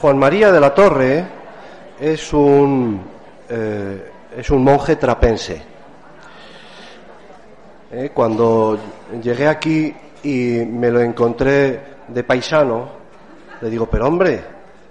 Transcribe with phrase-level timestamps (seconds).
[0.00, 1.26] Juan María de la Torre
[2.00, 3.02] es un,
[3.50, 5.60] eh, es un monje trapense.
[7.92, 8.78] Eh, cuando
[9.22, 12.88] llegué aquí y me lo encontré de paisano,
[13.60, 14.42] le digo, pero hombre,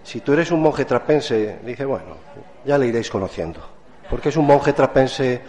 [0.04, 2.16] si tú eres un monje trapense, dice, bueno,
[2.64, 3.62] ya le iréis conociendo,
[4.12, 5.42] porque es un monje trapense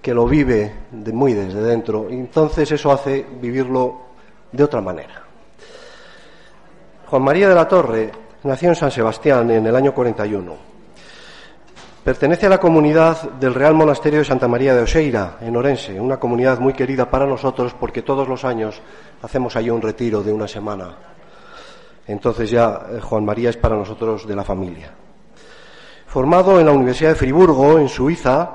[0.00, 4.00] que lo vive de muy desde dentro, entonces eso hace vivirlo
[4.50, 5.27] de otra manera.
[7.08, 8.10] Juan María de la Torre
[8.42, 10.54] nació en San Sebastián en el año 41.
[12.04, 16.18] Pertenece a la comunidad del Real Monasterio de Santa María de Oseira, en Orense, una
[16.18, 18.82] comunidad muy querida para nosotros porque todos los años
[19.22, 20.96] hacemos allí un retiro de una semana.
[22.06, 24.92] Entonces ya eh, Juan María es para nosotros de la familia.
[26.08, 28.50] Formado en la Universidad de Friburgo, en Suiza,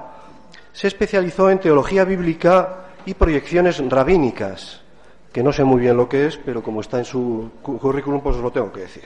[0.72, 4.83] se especializó en teología bíblica y proyecciones rabínicas,
[5.34, 8.36] que no sé muy bien lo que es, pero como está en su currículum, pues
[8.36, 9.06] os lo tengo que decir.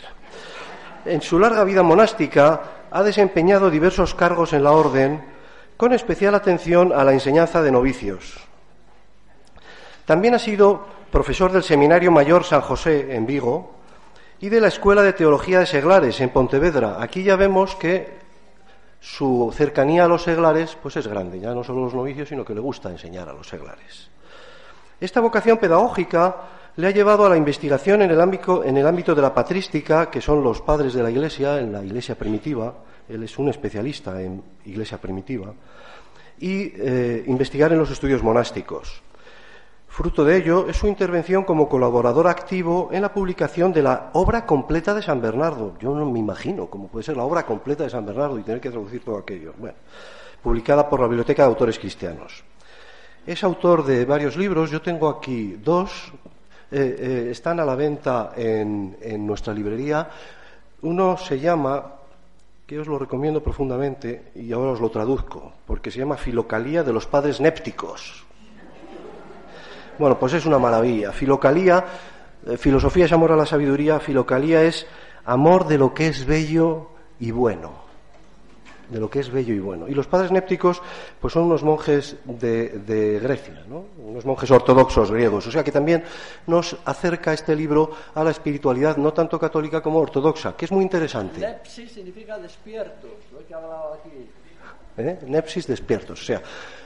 [1.05, 2.61] En su larga vida monástica
[2.91, 5.23] ha desempeñado diversos cargos en la orden,
[5.77, 8.45] con especial atención a la enseñanza de novicios.
[10.05, 13.75] También ha sido profesor del Seminario Mayor San José en Vigo
[14.41, 16.97] y de la Escuela de Teología de Seglares en Pontevedra.
[17.01, 18.17] Aquí ya vemos que
[18.99, 22.53] su cercanía a los seglares pues es grande, ya no solo los novicios, sino que
[22.53, 24.09] le gusta enseñar a los seglares.
[24.99, 26.35] Esta vocación pedagógica
[26.75, 28.63] le ha llevado a la investigación en el, ámbito,
[29.15, 32.73] de la patrística, que son los padres de la Iglesia, en la Iglesia primitiva.
[33.07, 35.53] Él es un especialista en Iglesia primitiva.
[36.39, 39.01] Y eh, investigar en los estudios monásticos.
[39.87, 44.45] Fruto de ello es su intervención como colaborador activo en la publicación de la obra
[44.45, 45.75] completa de San Bernardo.
[45.79, 48.61] Yo no me imagino cómo puede ser la obra completa de San Bernardo y tener
[48.61, 49.53] que traducir todo aquello.
[49.57, 49.77] Bueno,
[50.43, 52.43] publicada por la Biblioteca de Autores Cristianos.
[53.27, 56.13] Es autor de varios libros, yo tengo aquí dos,
[56.71, 58.95] eh, eh, están a la venta en,
[59.27, 60.07] nuestra librería.
[60.83, 61.95] Uno se llama,
[62.65, 66.93] que os lo recomiendo profundamente, y ahora os lo traduzco, porque se llama Filocalía de
[66.93, 68.23] los Padres Népticos.
[69.99, 71.11] Bueno, pues es una maravilla.
[71.11, 71.83] Filocalía,
[72.45, 74.87] eh, filosofía es amor a la sabiduría, filocalía es
[75.25, 77.86] amor de lo que es bello y bueno
[78.89, 79.87] de lo que es bello y bueno.
[79.87, 80.81] Y los padres népticos,
[81.19, 83.85] pues son unos monjes de, Grecia, ¿no?
[84.03, 85.47] unos monjes ortodoxos griegos.
[85.47, 86.03] O sea que también
[86.47, 90.83] nos acerca este libro a la espiritualidad no tanto católica como ortodoxa, que es muy
[90.83, 91.39] interesante.
[91.39, 94.29] Nepsis significa despiertos, lo que hablado aquí.
[94.97, 95.19] ¿Eh?
[95.27, 96.41] Nepsis despiertos, o sea,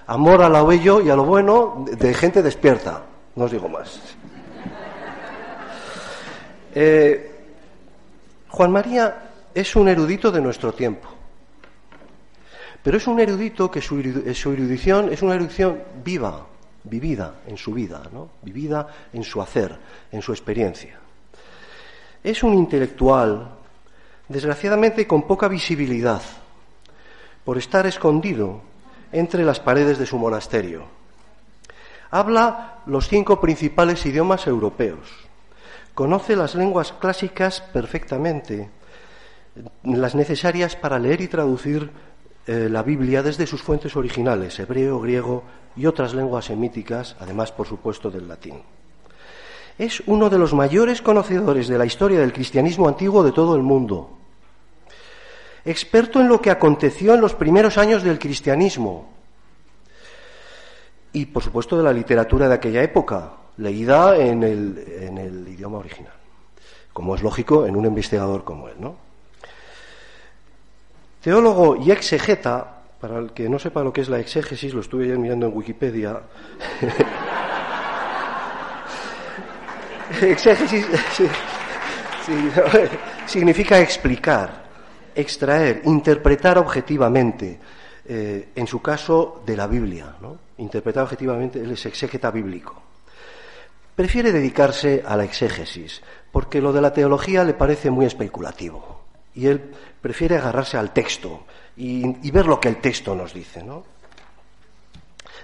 [0.07, 3.03] amor a lo bello y a lo bueno de gente despierta.
[3.35, 3.99] No os digo más.
[6.73, 7.31] Eh,
[8.49, 11.10] Juan María es un erudito de nuestro tiempo.
[12.83, 16.47] Pero es un erudito que su, erudición es una erudición viva,
[16.83, 18.29] vivida en su vida, ¿no?
[18.41, 19.77] vivida en su hacer,
[20.11, 20.99] en su experiencia.
[22.23, 23.49] Es un intelectual,
[24.27, 26.21] desgraciadamente con poca visibilidad,
[27.45, 28.61] por estar escondido
[29.11, 30.85] entre las paredes de su monasterio.
[32.09, 35.07] Habla los cinco principales idiomas europeos,
[35.93, 38.69] conoce las lenguas clásicas perfectamente,
[39.83, 41.91] las necesarias para leer y traducir
[42.47, 45.43] eh, la Biblia desde sus fuentes originales, hebreo, griego
[45.75, 48.61] y otras lenguas semíticas, además, por supuesto, del latín.
[49.77, 53.61] Es uno de los mayores conocedores de la historia del cristianismo antiguo de todo el
[53.61, 54.17] mundo.
[55.63, 59.09] Experto en lo que aconteció en los primeros años del cristianismo
[61.13, 65.77] y, por supuesto, de la literatura de aquella época, leída en el, en el idioma
[65.77, 66.13] original,
[66.93, 69.10] como es lógico en un investigador como él, ¿no?
[71.21, 75.05] Teólogo y exegeta, para el que no sepa lo que es la exégesis, lo estuve
[75.05, 76.19] ayer mirando en Wikipedia.
[80.21, 80.87] exégesis
[83.25, 84.63] significa explicar,
[85.15, 87.59] extraer, interpretar objetivamente,
[88.05, 90.37] eh, en su caso de la Biblia, ¿no?
[90.57, 92.81] interpretar objetivamente, él es exégeta bíblico.
[93.95, 96.01] Prefiere dedicarse a la exégesis,
[96.31, 99.00] porque lo de la teología le parece muy especulativo.
[99.35, 101.45] Y él prefiere agarrarse al texto
[101.77, 103.63] y, ver lo que el texto nos dice.
[103.63, 103.83] ¿no?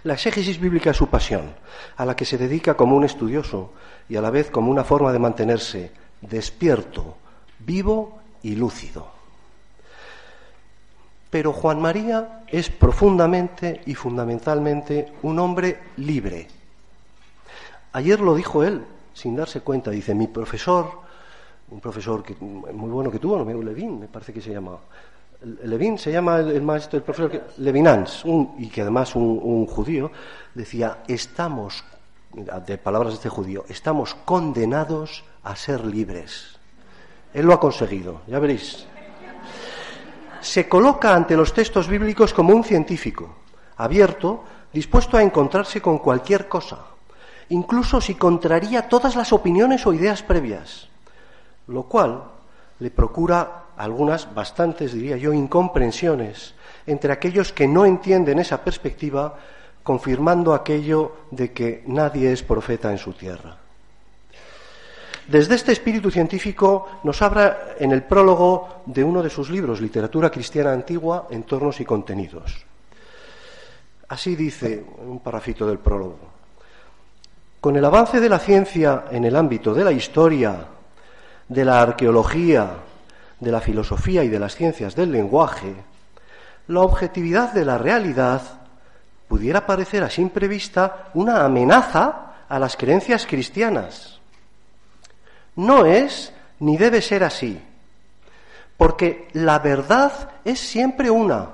[0.03, 1.53] La exégesis bíblica es su pasión,
[1.95, 3.73] a la que se dedica como un estudioso
[4.09, 5.91] y a la vez como una forma de mantenerse
[6.21, 7.17] despierto,
[7.59, 9.07] vivo y lúcido.
[11.29, 16.47] Pero Juan María es profundamente y fundamentalmente un hombre libre.
[17.91, 21.06] Ayer lo dijo él, sin darse cuenta, dice, mi profesor
[21.69, 24.77] un profesor que, muy bueno que tuvo, Romero Levin, me parece que se llama,
[25.63, 29.39] Levin se llama el, el maestro, el profesor que- Levinans, un- y que además un,
[29.43, 30.11] un judío,
[30.55, 31.83] decía, estamos,
[32.65, 36.57] de palabras de este judío, estamos condenados a ser libres.
[37.33, 38.85] Él lo ha conseguido, ya veréis.
[40.41, 43.35] Se coloca ante los textos bíblicos como un científico,
[43.75, 46.85] abierto, dispuesto a encontrarse con cualquier cosa,
[47.49, 50.87] incluso si contraría todas las opiniones o ideas previas,
[51.67, 52.23] lo cual
[52.79, 56.55] le procura algunas, bastantes diría yo, incomprensiones
[56.85, 59.35] entre aquellos que no entienden esa perspectiva,
[59.83, 63.57] confirmando aquello de que nadie es profeta en su tierra.
[65.27, 70.31] Desde este espíritu científico nos habla en el prólogo de uno de sus libros, Literatura
[70.31, 72.65] Cristiana Antigua, Entornos y Contenidos.
[74.07, 76.17] Así dice un parrafito del prólogo.
[77.59, 80.65] Con el avance de la ciencia en el ámbito de la historia,
[81.47, 82.77] de la arqueología,
[83.39, 85.73] de la filosofía y de las ciencias del lenguaje,
[86.67, 88.41] la objetividad de la realidad
[89.27, 94.19] pudiera parecer a simple vista una amenaza a las creencias cristianas.
[95.55, 97.61] No es ni debe ser así,
[98.77, 101.49] porque la verdad es siempre una.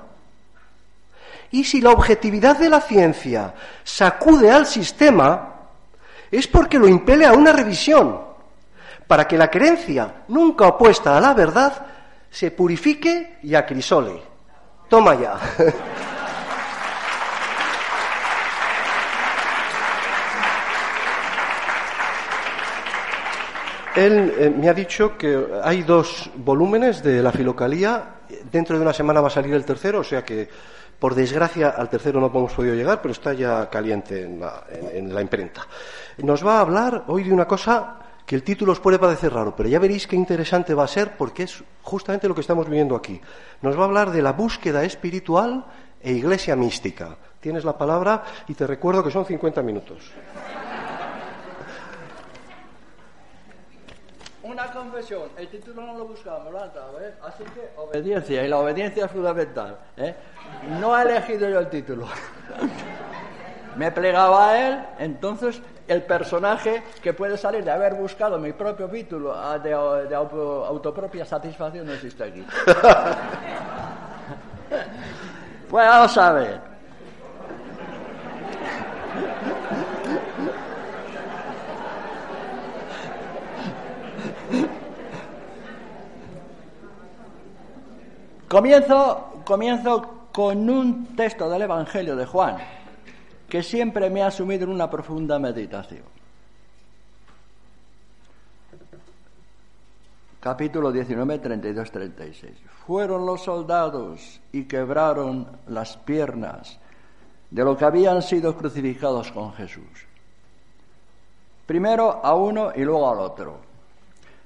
[1.50, 3.54] Y si la objetividad de la ciencia
[3.84, 5.54] sacude al sistema,
[6.30, 8.20] es porque lo impele a una revisión,
[9.06, 11.86] para que la creencia nunca opuesta a la verdad
[12.30, 14.22] se purifique y acrisole.
[14.88, 15.38] Toma ya.
[23.96, 28.16] Él eh, me ha dicho que hay dos volúmenes de la filocalía.
[28.50, 30.48] Dentro de una semana va a salir el tercero, o sea que,
[30.98, 35.06] por desgracia, al tercero no hemos podido llegar, pero está ya caliente en la, en-
[35.06, 35.62] en la imprenta.
[36.18, 39.54] Nos va a hablar hoy de una cosa que el título os puede parecer raro,
[39.54, 42.96] pero ya veréis qué interesante va a ser porque es justamente lo que estamos viviendo
[42.96, 43.20] aquí.
[43.60, 45.64] Nos va a hablar de la búsqueda espiritual
[46.00, 47.16] e iglesia mística.
[47.40, 50.10] Tienes la palabra y te recuerdo que son 50 minutos.
[54.42, 57.14] Una confesión, el título no lo buscaba, me lo han dado, ¿eh?
[57.22, 59.78] Así que obediencia, y la obediencia es fundamental.
[59.96, 60.14] ¿eh?
[60.80, 62.06] No he elegido yo el título.
[63.76, 68.88] me plegaba a él, entonces el personaje que puede salir de haber buscado mi propio
[68.88, 69.70] título de,
[70.08, 72.44] de auto- autopropia satisfacción no existe aquí.
[75.68, 76.60] pues vamos a ver.
[88.48, 92.56] Comienzo, comienzo con un texto del Evangelio de Juan
[93.54, 96.02] que siempre me ha sumido en una profunda meditación.
[100.40, 102.52] Capítulo 19, 32, 36.
[102.84, 106.80] Fueron los soldados y quebraron las piernas
[107.48, 110.04] de lo que habían sido crucificados con Jesús.
[111.64, 113.58] Primero a uno y luego al otro.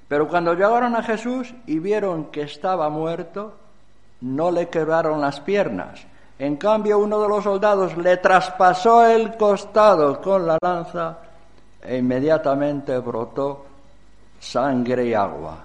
[0.07, 3.57] Pero cuando llegaron a Jesús y vieron que estaba muerto,
[4.21, 6.05] no le quebraron las piernas.
[6.39, 11.17] En cambio, uno de los soldados le traspasó el costado con la lanza
[11.81, 13.65] e inmediatamente brotó
[14.39, 15.57] sangre y agua.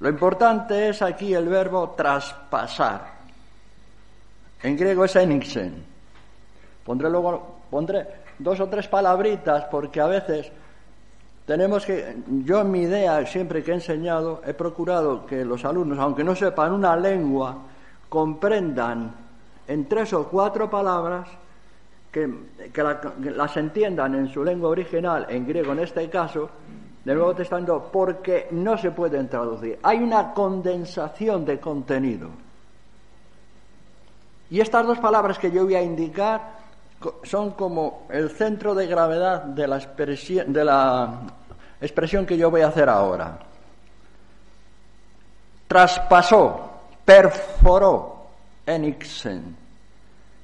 [0.00, 3.18] Lo importante es aquí el verbo traspasar.
[4.62, 5.84] En griego es enixen.
[6.84, 8.06] Pondré luego pondré
[8.38, 10.50] dos o tres palabritas porque a veces
[11.48, 12.14] tenemos que,
[12.44, 16.36] yo en mi idea, siempre que he enseñado, he procurado que los alumnos, aunque no
[16.36, 17.56] sepan una lengua,
[18.06, 19.10] comprendan
[19.66, 21.26] en tres o cuatro palabras,
[22.12, 22.28] que,
[22.70, 26.50] que la- que las entiendan en su lengua original, en griego en este caso,
[27.02, 29.78] del Nuevo Testamento, porque no se pueden traducir.
[29.82, 32.28] Hay una condensación de contenido.
[34.50, 36.58] Y estas dos palabras que yo voy a indicar
[37.22, 41.20] son como el centro de gravedad de la de la
[41.80, 43.38] expresión que yo voy a hacer ahora.
[45.66, 46.70] Traspasó,
[47.04, 48.26] perforó,
[48.66, 49.56] enixen.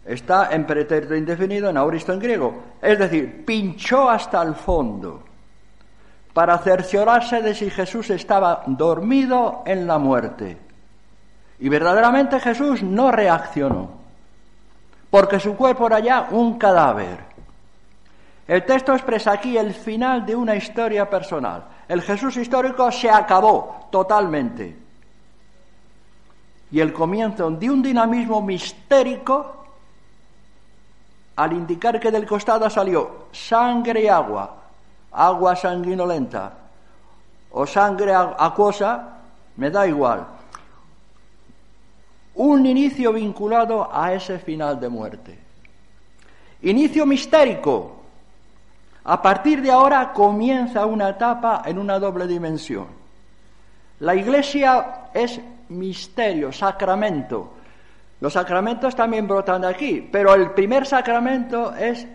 [0.04, 2.62] Está en pretérito indefinido, en auristo en griego.
[2.80, 5.22] Es decir, pinchó hasta el fondo
[6.34, 10.58] para cerciorarse de si Jesús estaba dormido en la muerte.
[11.60, 13.88] Y verdaderamente Jesús no reaccionó,
[15.08, 17.33] porque su cuerpo era ya un cadáver.
[18.46, 21.64] El texto expresa aquí el final de una historia personal.
[21.88, 24.76] El Jesús histórico se acabó totalmente.
[26.70, 29.64] Y el comienzo de un dinamismo mistérico
[31.36, 34.56] al indicar que del costado salió sangre y agua,
[35.12, 36.52] agua sanguinolenta
[37.50, 39.20] o sangre acuosa
[39.56, 40.26] me da igual.
[42.34, 45.38] Un inicio vinculado a ese final de muerte.
[46.62, 48.03] Inicio mistérico.
[49.04, 52.86] A partir de ahora comienza una etapa en una doble dimensión.
[54.00, 57.52] La iglesia es misterio, sacramento.
[58.20, 62.06] Los sacramentos también brotan de aquí, pero el primer sacramento es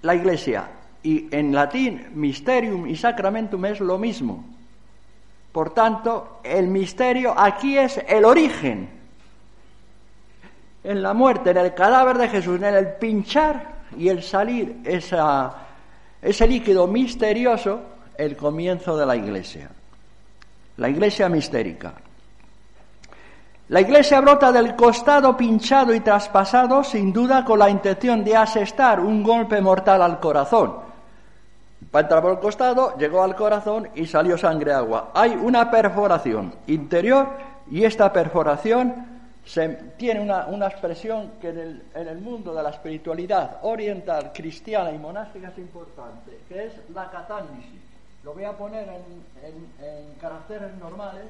[0.00, 0.68] la iglesia.
[1.02, 4.44] Y en latín, mysterium y sacramentum es lo mismo.
[5.52, 8.88] Por tanto, el misterio aquí es el origen.
[10.84, 15.54] En la muerte, en el cadáver de Jesús, en el pinchar y el salir esa,
[16.22, 17.80] ese líquido misterioso,
[18.16, 19.68] el comienzo de la iglesia.
[20.76, 21.94] La iglesia mistérica.
[23.68, 29.00] La iglesia brota del costado pinchado y traspasado, sin duda con la intención de asestar
[29.00, 30.74] un golpe mortal al corazón.
[31.90, 35.10] Para entrar por el costado, llegó al corazón y salió sangre agua.
[35.14, 37.28] Hay una perforación interior
[37.70, 39.11] y esta perforación
[39.44, 44.92] se, tiene una, expresión que en el, en el, mundo de la espiritualidad oriental, cristiana
[44.92, 47.80] y monástica es importante, que es la catánisis.
[48.24, 51.26] Lo voy a poner en, en caracteres normales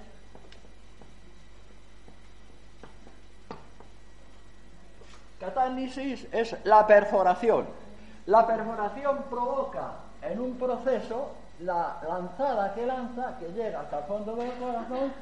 [5.43, 7.67] Catánisis es la perforación.
[8.27, 14.37] La perforación provoca en un proceso la lanzada que lanza, que llega hasta el fondo
[14.37, 15.13] del corazón,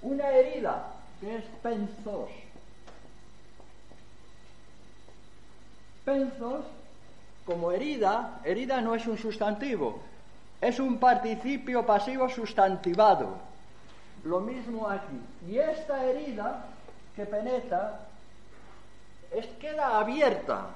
[0.00, 0.84] una herida
[1.22, 2.28] que es penzos.
[6.04, 6.64] Penzos,
[7.46, 10.00] como herida, herida no es un sustantivo,
[10.60, 13.36] es un participio pasivo sustantivado.
[14.24, 15.20] Lo mismo aquí.
[15.48, 16.64] Y esta herida
[17.14, 18.00] que penetra
[19.30, 20.66] es, queda abierta.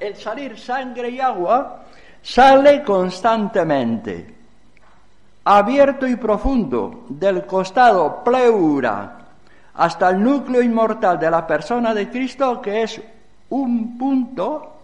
[0.00, 1.84] El salir sangre y agua
[2.22, 4.34] sale constantemente,
[5.44, 9.18] abierto y profundo, del costado pleura
[9.74, 13.00] hasta el núcleo inmortal de la persona de Cristo, que es
[13.50, 14.76] un punto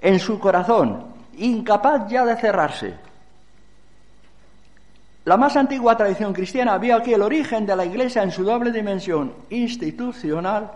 [0.00, 1.06] en su corazón,
[1.38, 2.94] incapaz ya de cerrarse.
[5.24, 8.70] La más antigua tradición cristiana vio aquí el origen de la Iglesia en su doble
[8.70, 10.70] dimensión institucional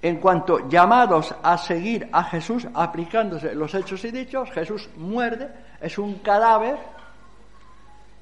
[0.00, 5.48] en cuanto llamados a seguir a Jesús aplicándose los hechos y dichos, Jesús muerde,
[5.80, 6.78] es un cadáver,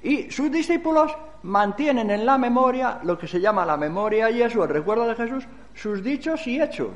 [0.02, 1.12] y sus discípulos
[1.42, 5.14] mantienen en la memoria lo que se llama la memoria y eso, el recuerdo de
[5.14, 6.90] Jesús, sus dichos y hechos,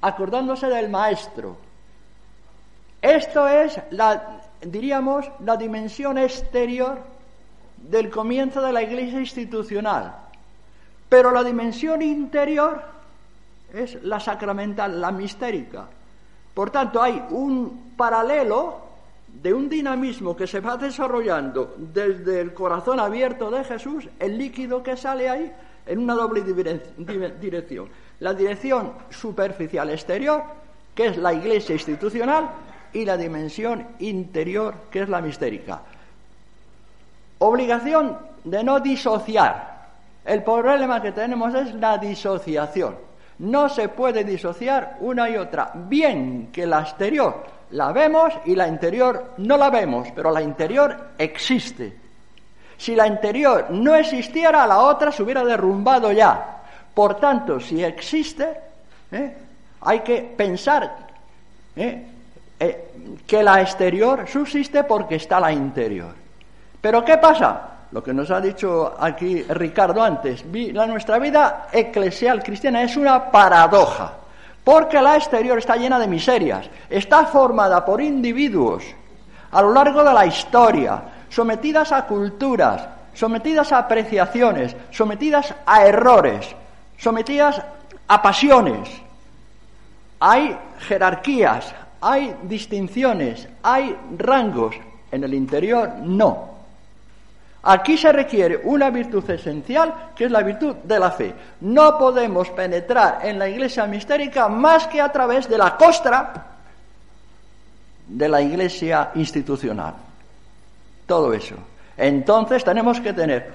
[0.00, 1.56] acordándose del Maestro.
[3.00, 6.98] Esto es, la, diríamos, la dimensión exterior
[7.76, 10.14] del comienzo de la iglesia institucional.
[11.08, 12.82] Pero la dimensión interior
[13.74, 15.86] es la sacramental, la mistérica.
[16.54, 18.91] Por tanto, hay un paralelo
[19.32, 24.82] de un dinamismo que se va desarrollando desde el corazón abierto de Jesús, el líquido
[24.82, 25.52] que sale ahí,
[25.86, 27.88] en una doble dirección.
[28.20, 30.42] La dirección superficial exterior,
[30.94, 32.50] que es la iglesia institucional,
[32.92, 35.80] y la dimensión interior, que es la mistérica.
[37.38, 39.72] Obligación de no disociar.
[40.24, 42.96] El problema que tenemos es la disociación.
[43.38, 45.72] No se puede disociar una y otra.
[45.74, 51.10] Bien que la exterior la vemos y la interior no la vemos, pero la interior
[51.18, 52.00] existe.
[52.76, 56.62] Si la interior no existiera, la otra se hubiera derrumbado ya.
[56.94, 58.48] Por tanto, si existe,
[59.10, 59.36] ¿eh?
[59.80, 60.96] hay que pensar
[61.76, 62.06] ¿eh?
[62.58, 62.90] Eh,
[63.26, 66.14] que la exterior subsiste porque está la interior.
[66.80, 67.72] Pero ¿qué pasa?
[67.92, 73.30] lo que nos ha dicho aquí Ricardo antes, la, nuestra vida eclesial cristiana es una
[73.30, 74.14] paradoja,
[74.64, 78.84] porque la exterior está llena de miserias, está formada por individuos
[79.50, 86.54] a lo largo de la historia, sometidas a culturas, sometidas a apreciaciones, sometidas a errores,
[86.96, 87.62] sometidas
[88.08, 88.88] a pasiones.
[90.20, 94.74] Hay jerarquías, hay distinciones, hay rangos.
[95.10, 96.51] En el interior no.
[97.64, 101.32] Aquí se requiere una virtud esencial, que es la virtud de la fe.
[101.60, 106.46] No podemos penetrar en la iglesia mistérica más que a través de la costra
[108.08, 109.94] de la iglesia institucional.
[111.06, 111.54] Todo eso.
[111.96, 113.52] Entonces tenemos que tener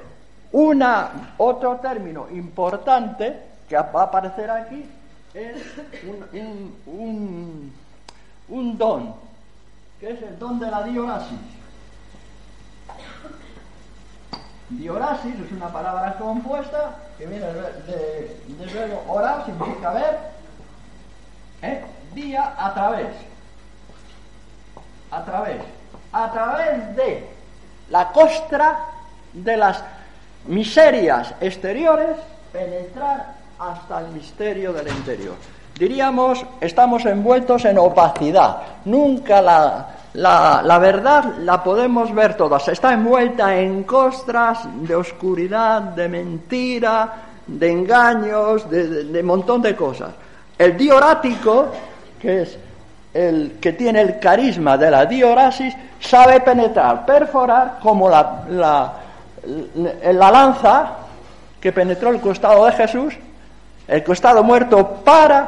[0.54, 3.36] una, otro término importante
[3.68, 4.86] que va a aparecer aquí,
[5.34, 5.62] es
[6.86, 9.14] un, don,
[10.00, 11.57] que es el don de la dionasis.
[14.70, 20.20] Diorasis es una palabra compuesta que viene de, de, orar, significa ver,
[21.62, 21.82] ¿eh?
[22.14, 23.08] día a través,
[25.12, 25.62] a través,
[26.12, 27.30] a través de
[27.90, 28.78] la costra
[29.32, 29.84] de las
[30.48, 32.18] miserias exteriores,
[32.52, 35.36] penetrar hasta el misterio del interior.
[35.78, 38.64] Diríamos, estamos envueltos en opacidad.
[38.86, 42.68] Nunca la, la, verdad la podemos ver todas.
[42.68, 47.14] Está envuelta en costras de oscuridad, de mentira,
[47.46, 50.10] de engaños, de, un montón de cosas.
[50.58, 51.68] El diorático,
[52.20, 52.58] que es
[53.14, 58.94] el que tiene el carisma de la diorasis, sabe penetrar, perforar como la, la,
[60.12, 60.90] la lanza
[61.62, 63.14] que penetró el costado de Jesús,
[63.88, 65.48] el costado muerto para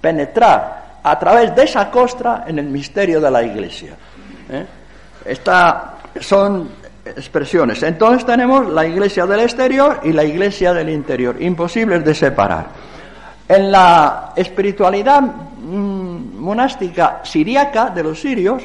[0.00, 3.94] penetrar a través de esa costra en el misterio de la iglesia.
[4.50, 4.66] ¿eh?
[6.20, 6.70] son
[7.04, 7.82] expresiones.
[7.82, 12.66] Entonces tenemos la iglesia del exterior y la iglesia del interior, imposibles de separar.
[13.46, 18.62] En la espiritualidad mm, monástica siriaca de los sirios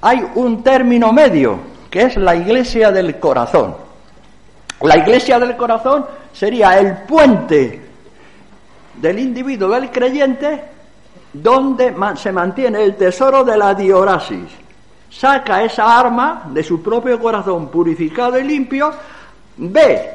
[0.00, 3.76] hay un término medio, que es la iglesia del corazón.
[4.80, 7.80] La iglesia del corazón sería el puente
[8.96, 10.64] del individuo, del creyente,
[11.32, 14.48] donde se mantiene el tesoro de la diorasis.
[15.10, 18.92] Saca esa arma de su propio corazón purificado y limpio,
[19.56, 20.10] ve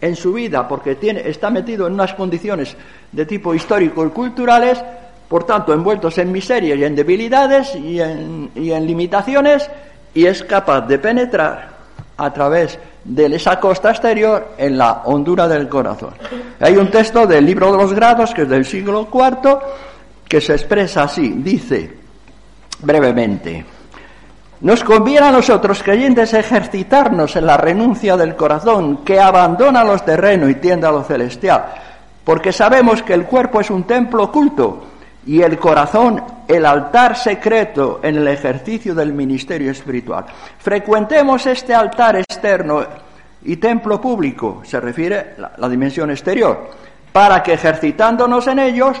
[0.00, 2.76] en su vida, porque tiene, está metido en unas condiciones
[3.12, 4.82] de tipo histórico y culturales,
[5.28, 9.70] por tanto, envueltos en miserias y en debilidades y en, y en limitaciones,
[10.12, 11.70] y es capaz de penetrar
[12.16, 16.14] a través de esa costa exterior en la hondura del corazón.
[16.60, 19.58] Hay un texto del libro de los grados, que es del siglo IV,
[20.32, 21.90] que se expresa así, dice
[22.80, 23.66] brevemente,
[24.62, 30.48] nos conviene a nosotros creyentes ejercitarnos en la renuncia del corazón que abandona los terrenos
[30.48, 31.66] y tiende a lo celestial,
[32.24, 34.86] porque sabemos que el cuerpo es un templo oculto
[35.26, 40.24] y el corazón el altar secreto en el ejercicio del ministerio espiritual.
[40.56, 42.86] Frecuentemos este altar externo
[43.44, 46.70] y templo público, se refiere a la, dimensión exterior,
[47.12, 48.96] para que ejercitándonos en ellos,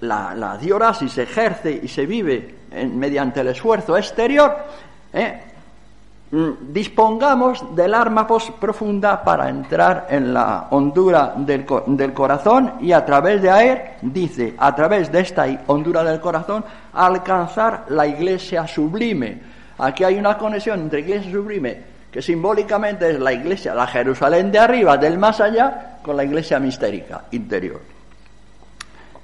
[0.00, 2.54] la, la diorasis se ejerce y se vive
[2.94, 4.56] mediante el esfuerzo exterior,
[5.12, 5.52] ¿eh?
[6.32, 13.04] Mm, dispongamos del arma profunda para entrar en la hondura del, del, corazón y a
[13.04, 19.42] través de ahí, dice, a través de esta hondura del corazón, alcanzar la iglesia sublime.
[19.76, 24.58] Aquí hay una conexión entre iglesia sublime, que simbólicamente es la iglesia, la Jerusalén de
[24.58, 27.82] arriba, del más allá, con la iglesia mistérica interior.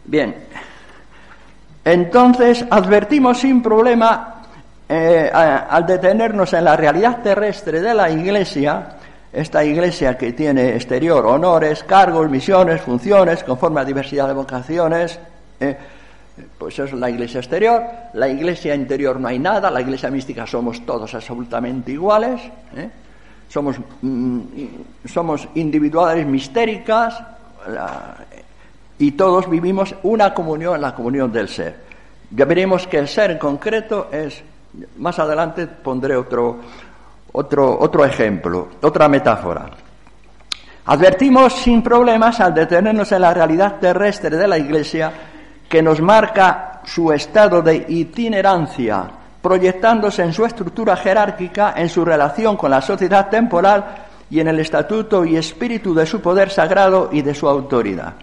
[0.09, 0.35] Bien,
[1.85, 4.43] entonces advertimos sin problema
[4.89, 8.97] eh, al detenernos en la realidad terrestre de la Iglesia,
[9.31, 15.21] esta Iglesia que tiene exterior honores, cargos, misiones, funciones, conforme a diversidad de vocaciones,
[15.61, 15.77] eh,
[16.57, 17.83] pues es la Iglesia exterior.
[18.15, 22.41] La Iglesia interior no hay nada, la Iglesia mística somos todos absolutamente iguales,
[22.75, 22.89] eh,
[23.47, 24.41] somos, mm,
[25.05, 27.23] somos individuales mistéricas
[28.99, 31.89] y todos vivimos una comunión la comunión del ser.
[32.31, 34.43] Ya veremos que el ser en concreto es
[34.99, 36.59] más adelante pondré otro,
[37.33, 39.71] otro, otro ejemplo, otra metáfora.
[40.87, 45.13] Advertimos sin problemas al detenernos en la realidad terrestre de la Iglesia
[45.69, 49.07] que nos marca su estado de itinerancia,
[49.43, 53.85] proyectándose en su estructura jerárquica, en su relación con la sociedad temporal
[54.31, 58.15] y en el estatuto y espíritu de su poder sagrado y de su autoridad.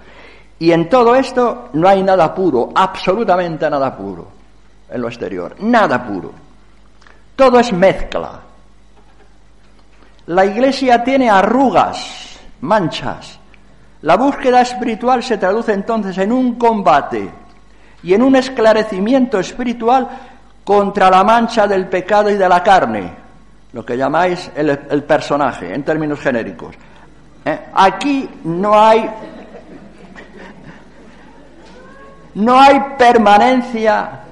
[0.59, 4.35] Y en todo esto no hay nada puro, absolutamente nada puro
[4.89, 6.31] en lo exterior, nada puro.
[7.35, 8.39] Todo es mezcla.
[10.27, 13.39] La iglesia tiene arrugas, manchas.
[14.01, 17.29] La búsqueda espiritual se traduce entonces en un combate
[18.03, 20.07] y en un esclarecimiento espiritual
[20.63, 23.13] contra la mancha del pecado y de la carne,
[23.73, 26.75] lo que llamáis el, personaje en términos genéricos.
[27.43, 27.59] ¿Eh?
[27.73, 29.09] Aquí no hay
[32.35, 34.25] no hay permanencia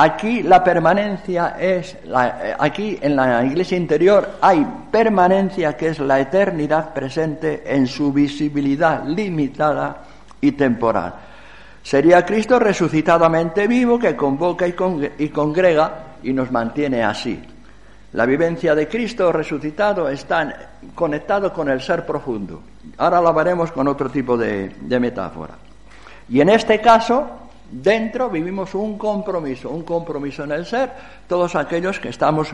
[0.00, 6.20] Aquí la permanencia es, la, aquí en la iglesia interior hay permanencia que es la
[6.20, 10.04] eternidad presente en su visibilidad limitada
[10.40, 11.14] y temporal.
[11.82, 17.42] Sería Cristo resucitadamente vivo que convoca y congrega y nos mantiene así.
[18.12, 22.62] La vivencia de Cristo resucitado está conectado con el ser profundo.
[22.96, 25.54] Ahora lo veremos con otro tipo de metáfora.
[26.28, 30.90] Y en este caso, Dentro vivimos un compromiso, un compromiso en el ser,
[31.28, 32.48] todos aquellos que estamos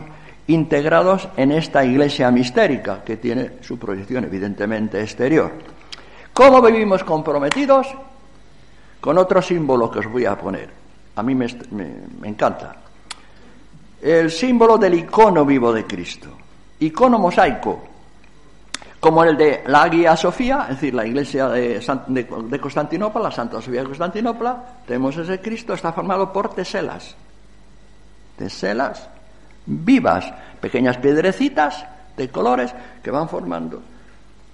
[0.47, 5.53] integrados en esta iglesia mistérica, que tiene su proyección evidentemente exterior.
[6.33, 7.87] ¿Cómo vivimos comprometidos?
[8.99, 10.69] Con otro símbolo que os voy a poner.
[11.15, 12.75] A mí me, me encanta.
[14.05, 16.29] El símbolo del icono vivo de Cristo.
[16.79, 17.83] icono mosaico,
[18.99, 23.59] como el de la Hagia Sofía, es decir, la iglesia de, de, Constantinopla, la Santa
[23.59, 27.15] Sofía de Constantinopla, tenemos ese Cristo, está formado por teselas.
[28.37, 29.09] Teselas
[29.65, 31.83] vivas, pequeñas piedrecitas
[32.15, 33.81] de colores que van formando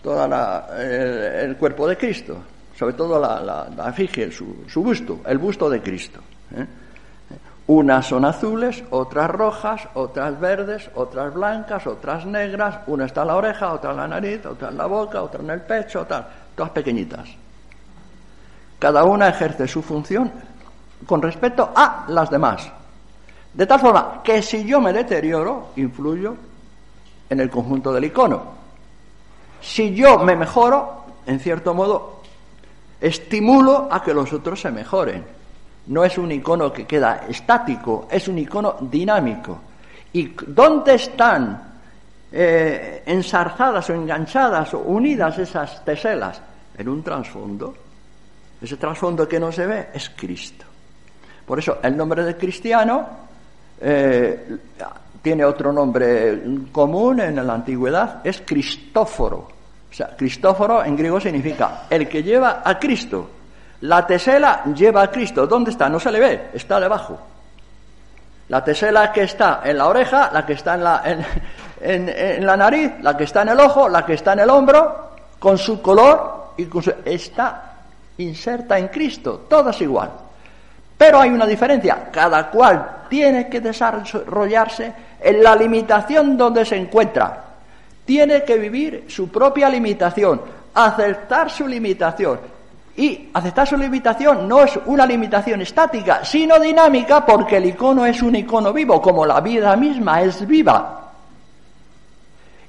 [0.02, 0.30] todo
[0.80, 2.38] el, cuerpo de Cristo,
[2.80, 3.94] sobre todo la, la, la
[4.32, 6.22] su, su, busto, el busto de Cristo.
[6.56, 6.66] ¿eh?
[7.74, 12.80] Unas son azules, otras rojas, otras verdes, otras blancas, otras negras.
[12.88, 15.52] Una está en la oreja, otra en la nariz, otra en la boca, otra en
[15.52, 17.30] el pecho, otra, todas pequeñitas.
[18.78, 20.30] Cada una ejerce su función
[21.06, 22.70] con respecto a las demás.
[23.54, 26.36] De tal forma que si yo me deterioro, influyo
[27.30, 28.42] en el conjunto del icono.
[29.62, 32.20] Si yo me mejoro, en cierto modo,
[33.00, 35.41] estimulo a que los otros se mejoren.
[35.88, 39.60] No es un icono que queda estático, es un icono dinámico.
[40.14, 41.72] ¿Y dónde están
[42.32, 46.42] eh, ensarzadas o enganchadas o unidas esas teselas?
[46.78, 47.76] En un trasfondo.
[48.62, 50.66] Ese trasfondo que no se ve es Cristo.
[51.46, 53.08] Por eso el nombre de cristiano
[53.82, 54.58] eh,
[55.22, 56.42] tiene otro nombre
[56.72, 59.48] común en la antigüedad, es Cristóforo.
[59.90, 63.30] O sea, Cristóforo en griego significa el que lleva a Cristo.
[63.82, 65.48] La tesela lleva a Cristo.
[65.48, 65.90] ¿Dónde está?
[65.90, 67.20] No se le ve, está debajo.
[68.50, 71.02] La tesela que está en la oreja, la que está en la,
[71.80, 75.12] en, la nariz, la que está en el ojo, la que está en el hombro,
[75.40, 76.68] con su color, y
[77.06, 77.74] está
[78.18, 79.46] inserta en Cristo.
[79.50, 80.12] Todas igual.
[80.98, 82.10] Pero hay una diferencia.
[82.12, 87.46] Cada cual tiene que desarrollarse en la limitación donde se encuentra.
[88.06, 90.42] Tiene que vivir su propia limitación,
[90.74, 92.61] aceptar su limitación.
[93.02, 98.22] Y aceptar su limitación no es una limitación estática, sino dinámica, porque el icono es
[98.22, 101.02] un icono vivo, como la vida misma es viva.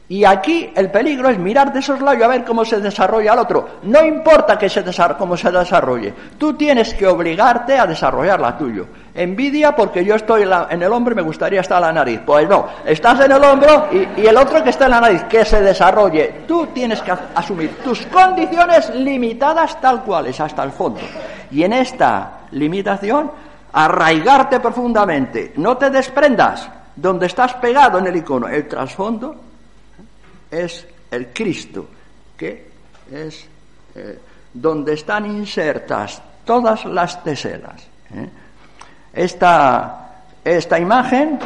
[0.09, 3.41] Y aquí el peligro es mirar de esos labios a ver cómo se desarrolla el
[3.41, 3.69] otro.
[3.83, 4.83] No importa que se
[5.19, 6.15] cómo se desarrolle.
[6.39, 8.87] Tú tienes que obligarte a desarrollar la tuyo.
[9.15, 12.21] Envidia porque yo estoy en, el hombro y me gustaría estar en la nariz.
[12.25, 15.45] Pues no, estás en el hombro y, el otro que está en la nariz, que
[15.45, 16.43] se desarrolle.
[16.49, 21.01] Tú tienes que asumir tus condiciones limitadas tal cuales, hasta el fondo.
[21.51, 23.31] Y en esta limitación,
[23.73, 25.53] arraigarte profundamente.
[25.57, 28.49] No te desprendas donde estás pegado en el icono.
[28.49, 29.37] El trasfondo
[30.51, 31.87] es el Cristo,
[32.35, 32.71] que
[33.13, 33.47] es
[33.95, 34.19] eh,
[34.55, 37.83] donde están insertas todas las teselas.
[38.15, 38.29] ¿eh?
[39.13, 41.39] Esta, esta imagen,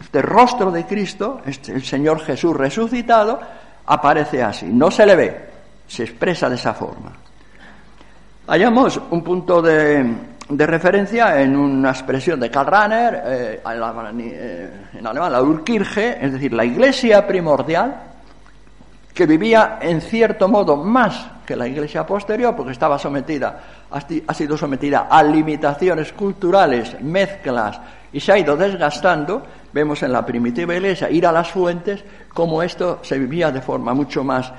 [0.00, 3.40] este rostro de Cristo, este, el Señor Jesús resucitado,
[3.86, 5.50] aparece así, no se le ve,
[5.86, 7.12] se expresa de esa forma.
[8.46, 10.14] Hallamos un punto de,
[10.48, 13.60] de referencia en una expresión de Karl Rahner, eh,
[14.94, 17.94] en alemán, la Urkirche, es decir, la iglesia primordial,
[19.14, 24.56] que vivía en cierto modo más que la iglesia posterior, porque estaba sometida, ha sido
[24.56, 27.80] sometida a limitaciones culturales, mezclas,
[28.12, 32.62] y se ha ido desgastando, vemos en la primitiva iglesia ir a las fuentes, como
[32.62, 34.52] esto se vivía de forma mucho más,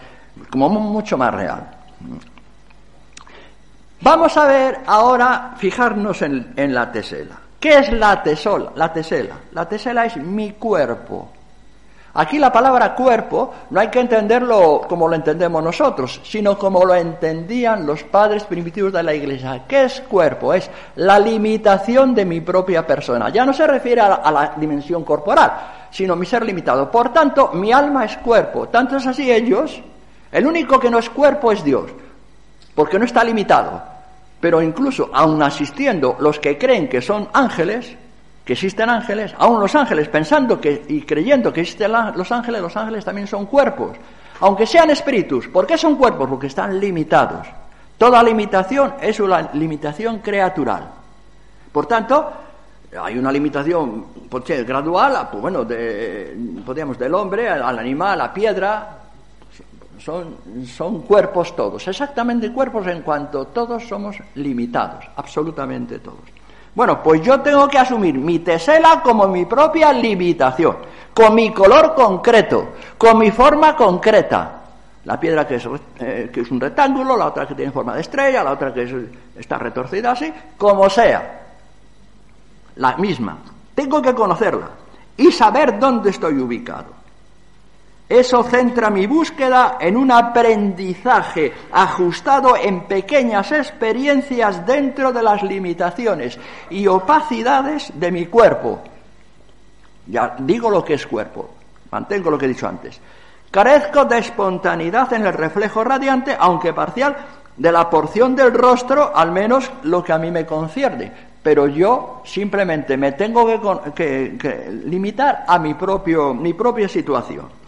[0.49, 1.67] como mucho más real.
[4.01, 7.37] Vamos a ver ahora, fijarnos en, en la tesela.
[7.59, 8.71] ¿Qué es la tesola?
[8.75, 9.35] La tesela.
[9.51, 11.31] La tesela es mi cuerpo,
[12.13, 16.93] Aquí la palabra cuerpo no hay que entenderlo como lo entendemos nosotros, sino como lo
[16.93, 19.63] entendían los padres primitivos de la iglesia.
[19.65, 20.53] ¿Qué es cuerpo?
[20.53, 23.29] Es la limitación de mi propia persona.
[23.29, 25.53] Ya no se refiere a la, dimensión corporal,
[25.89, 26.91] sino mi ser limitado.
[26.91, 28.67] Por tanto, mi alma es cuerpo.
[28.67, 29.81] Tanto es así ellos.
[30.33, 31.91] El único que no es cuerpo es Dios,
[32.75, 33.81] porque no está limitado.
[34.41, 37.95] Pero incluso, aun asistiendo los que creen que son ángeles,
[38.53, 43.05] existen ángeles, aún los ángeles pensando que y creyendo que existen los ángeles, los ángeles
[43.05, 43.97] también son cuerpos,
[44.39, 45.47] aunque sean espíritus.
[45.47, 46.29] ¿Por qué son cuerpos?
[46.29, 47.47] Porque están limitados.
[47.97, 50.89] Toda limitación es una limitación creatural.
[51.71, 52.31] Por tanto,
[52.99, 54.05] hay una limitación
[54.65, 55.65] gradual, pues bueno,
[56.65, 58.97] podríamos del hombre al animal, a la piedra,
[59.99, 66.40] son, son cuerpos todos, exactamente cuerpos en cuanto todos somos limitados, absolutamente todos.
[66.73, 70.77] Bueno, pues yo tengo que asumir mi tesela como mi propia limitación,
[71.13, 74.59] con mi color concreto, con mi forma concreta.
[75.03, 75.67] La piedra que es,
[75.99, 79.09] eh, que es un rectángulo, la otra que tiene forma de estrella, la otra que
[79.35, 81.41] está retorcida así, como sea.
[82.75, 83.37] La misma.
[83.75, 84.69] Tengo que conocerla
[85.17, 87.00] y saber dónde estoy ubicado.
[88.11, 96.37] Eso centra mi búsqueda en un aprendizaje ajustado en pequeñas experiencias dentro de las limitaciones
[96.69, 98.81] y opacidades de mi cuerpo.
[100.07, 101.51] Ya digo lo que es cuerpo.
[101.89, 102.99] mantengo lo que he dicho antes.
[103.49, 107.15] Carezco de espontaneidad en el reflejo radiante, aunque parcial,
[107.55, 111.13] de la porción del rostro, al menos lo que a mí me concierne.
[111.41, 113.47] Pero yo simplemente me tengo
[113.95, 117.60] que, limitar a mi, propio, mi propia situación.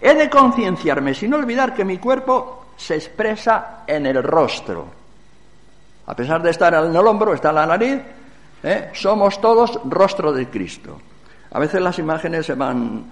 [0.00, 4.86] He de concienciarme sin olvidar que mi cuerpo se expresa en el rostro.
[6.06, 8.00] A pesar de estar en el hombro, está en la nariz,
[8.62, 8.90] ¿eh?
[8.94, 10.98] somos todos rostro de Cristo.
[11.52, 13.04] A veces las imágenes se van,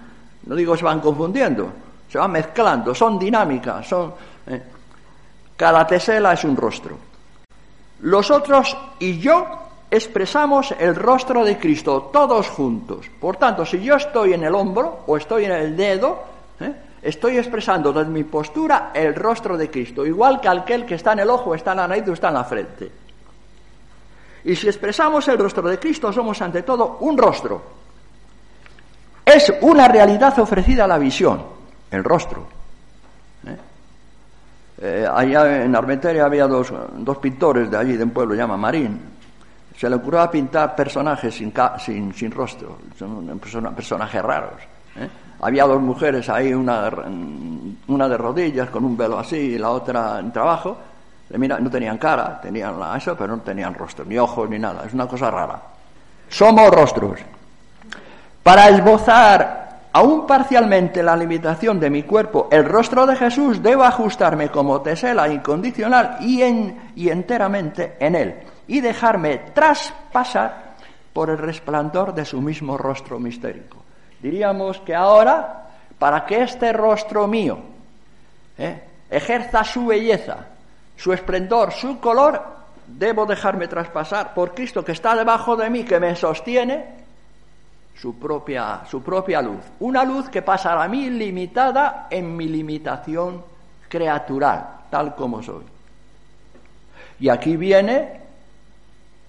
[0.47, 1.71] no digo se van confundiendo,
[2.09, 4.15] se van mezclando, son dinámicas, son...
[4.47, 4.63] ¿eh?
[5.57, 6.97] Cada tesela es un rostro.
[8.01, 9.45] Los otros y yo
[9.91, 13.07] expresamos el rostro de Cristo, todos juntos.
[13.21, 16.23] Por tanto, si yo estoy en el hombro o estoy en el dedo,
[16.61, 16.73] ¿eh?
[17.03, 21.21] estoy expresando desde mi postura el rostro de Cristo, igual que aquel que está en
[21.21, 22.91] el ojo, está en la nariz o está en la frente.
[24.45, 27.63] Y si expresamos el rostro de Cristo, somos ante todo un rostro.
[29.25, 31.43] Es una realidad ofrecida a la visión,
[31.91, 32.47] el rostro.
[33.47, 33.57] ¿Eh?
[34.81, 36.73] Eh, allá en Armenteria había dos,
[37.21, 39.01] pintores de allí, de un pueblo llama Marín.
[39.77, 43.39] Se le ocurrió pintar personajes sin, sin, sin rostro, son
[43.75, 44.61] personajes raros.
[45.41, 50.33] Había dos mujeres ahí, una, de rodillas con un velo así y la otra en
[50.33, 50.77] trabajo.
[51.31, 54.85] Mira, no tenían cara, tenían eso, pero no tenían rostro, ni ojos, ni nada.
[54.87, 55.61] Es una cosa rara.
[56.29, 57.21] Somos rostros.
[58.43, 64.49] Para esbozar aún parcialmente la limitación de mi cuerpo, el rostro de Jesús debo ajustarme
[64.49, 66.43] como tesela incondicional y,
[66.97, 68.35] y enteramente en él,
[68.67, 70.75] y dejarme traspasar
[71.13, 73.78] por el resplandor de su mismo rostro mistérico.
[74.21, 75.67] Diríamos que ahora,
[75.99, 77.59] para que este rostro mío
[78.59, 78.83] ¿eh?
[79.11, 80.47] ejerza su belleza,
[80.97, 82.43] su esplendor, su color,
[82.87, 86.99] debo dejarme traspasar por Cristo que está debajo de mí, que me sostiene,
[87.95, 89.61] su propia, su propia luz.
[89.81, 93.45] Una luz que pasa a mí limitada en mi limitación
[93.89, 95.65] creatural, tal como soy.
[97.21, 98.21] Y aquí viene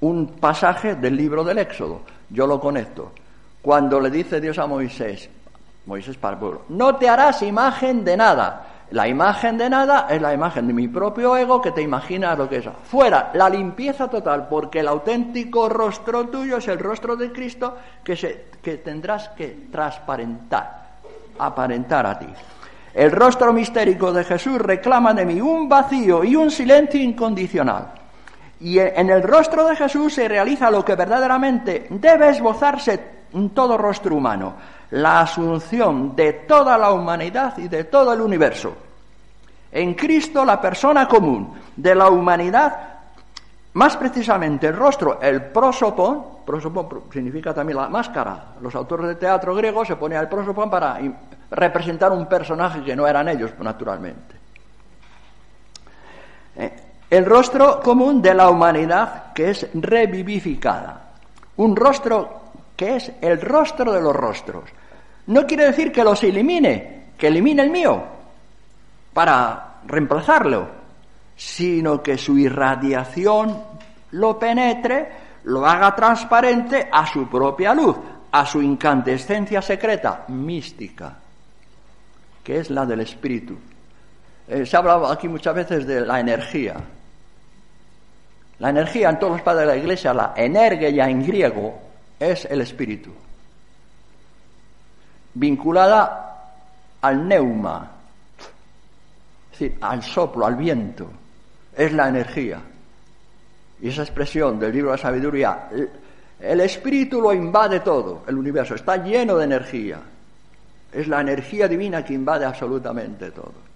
[0.01, 2.01] un pasaje del libro del Éxodo.
[2.29, 3.11] Yo lo conecto
[3.61, 5.29] cuando le dice Dios a Moisés,
[5.85, 8.65] Moisés para el pueblo, no te harás imagen de nada.
[8.91, 12.49] La imagen de nada es la imagen de mi propio ego que te imaginas lo
[12.49, 12.65] que es.
[12.85, 18.15] Fuera, la limpieza total, porque el auténtico rostro tuyo es el rostro de Cristo que,
[18.15, 20.95] se, que tendrás que transparentar,
[21.37, 22.27] aparentar a ti.
[22.95, 27.93] El rostro mistérico de Jesús reclama de mí un vacío y un silencio incondicional.
[28.59, 33.18] Y en el rostro de Jesús se realiza lo que verdaderamente debe esbozarse
[33.53, 34.53] todo rostro humano,
[34.91, 38.73] la asunción de toda la humanidad y de todo el universo.
[39.71, 42.89] En Cristo la persona común de la humanidad,
[43.73, 48.55] más precisamente el rostro, el prosopón, prosopón significa también la máscara.
[48.61, 50.99] Los autores de teatro griego se ponían el prosopón para
[51.51, 54.35] representar un personaje que no eran ellos, naturalmente.
[56.55, 56.73] Eh,
[57.09, 61.09] el rostro común de la humanidad que es revivificada.
[61.57, 62.38] Un rostro
[62.79, 64.69] que es el rostro de los rostros.
[65.27, 68.01] No quiere decir que los elimine, que elimine el mío
[69.13, 70.65] para reemplazarlo,
[71.35, 73.61] sino que su irradiación
[74.11, 75.09] lo penetre,
[75.43, 77.97] lo haga transparente a su propia luz,
[78.31, 81.17] a su incandescencia secreta, mística,
[82.41, 83.57] que es la del espíritu.
[84.47, 86.75] Eh, se ha hablado aquí muchas veces de la energía.
[88.59, 91.88] La energía en todos los padres de la iglesia, la energía en griego,
[92.19, 93.11] es el espíritu,
[95.33, 96.53] vinculada
[97.01, 97.91] al neuma,
[99.51, 101.09] es decir, al soplo, al viento,
[101.75, 102.59] es la energía.
[103.81, 105.69] Y esa expresión del libro de la sabiduría,
[106.39, 109.99] el espíritu lo invade todo, el universo, está lleno de energía.
[110.91, 113.69] Es la energía divina que invade absolutamente todo.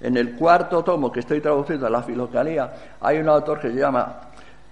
[0.00, 3.76] En el cuarto tomo que estoy traduciendo a la filocalía, hay un autor que se
[3.76, 4.27] llama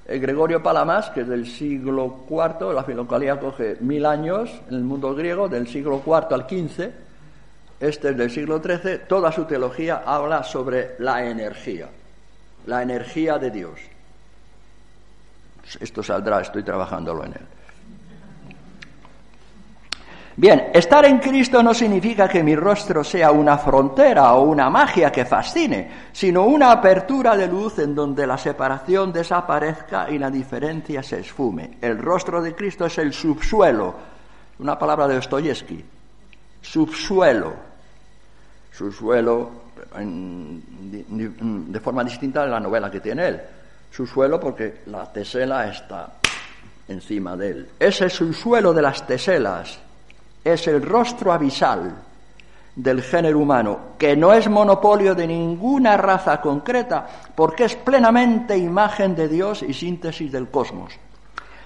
[0.08, 5.14] Gregorio Palamas, que es del siglo IV, la filocalía coge mil años en el mundo
[5.14, 6.90] griego, del siglo IV al XV,
[7.80, 11.88] este es del siglo XIII, toda su teología habla sobre la energía,
[12.66, 13.80] la energía de Dios.
[15.80, 17.55] Esto saldrá, estoy trabajándolo en él.
[20.38, 25.10] Bien, estar en Cristo no significa que mi rostro sea una frontera o una magia
[25.10, 31.02] que fascine, sino una apertura de luz en donde la separación desaparezca y la diferencia
[31.02, 31.78] se esfume.
[31.80, 33.94] El rostro de Cristo es el subsuelo,
[34.58, 35.82] una palabra de Dostoyevsky,
[36.60, 37.54] subsuelo,
[38.70, 39.50] subsuelo
[39.98, 43.40] de forma distinta de la novela que tiene él,
[43.90, 46.12] subsuelo porque la tesela está
[46.88, 47.68] encima de él.
[47.80, 49.85] Es el subsuelo de las teselas
[50.52, 51.94] es el rostro abisal
[52.76, 59.16] del género humano, que no es monopolio de ninguna raza concreta, porque es plenamente imagen
[59.16, 60.92] de Dios y síntesis del cosmos.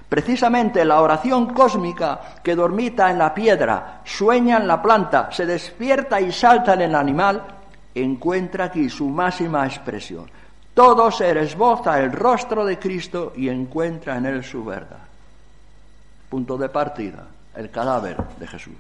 [0.09, 6.21] Precisamente la oración cósmica que dormita en la piedra, sueña en la planta, se despierta
[6.21, 7.43] y salta en el animal,
[7.95, 10.31] encuentra aquí su máxima expresión.
[10.73, 14.99] Todo ser esboza el rostro de Cristo y encuentra en él su verdad.
[16.29, 18.77] Punto de partida, el cadáver de Jesús.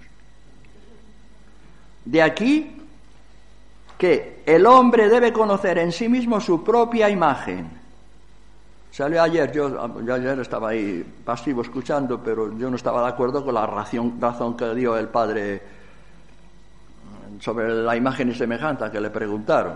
[2.05, 2.77] De aquí
[4.01, 7.71] que el hombre debe conocer en sí mismo su propia imagen.
[8.91, 9.79] Salió ayer, yo,
[10.11, 14.75] ayer estaba ahí pasivo escuchando, pero yo no estaba de acuerdo con la razón, que
[14.75, 15.63] dio el padre
[17.41, 19.75] sobre la imagen y semejanza que le preguntaron.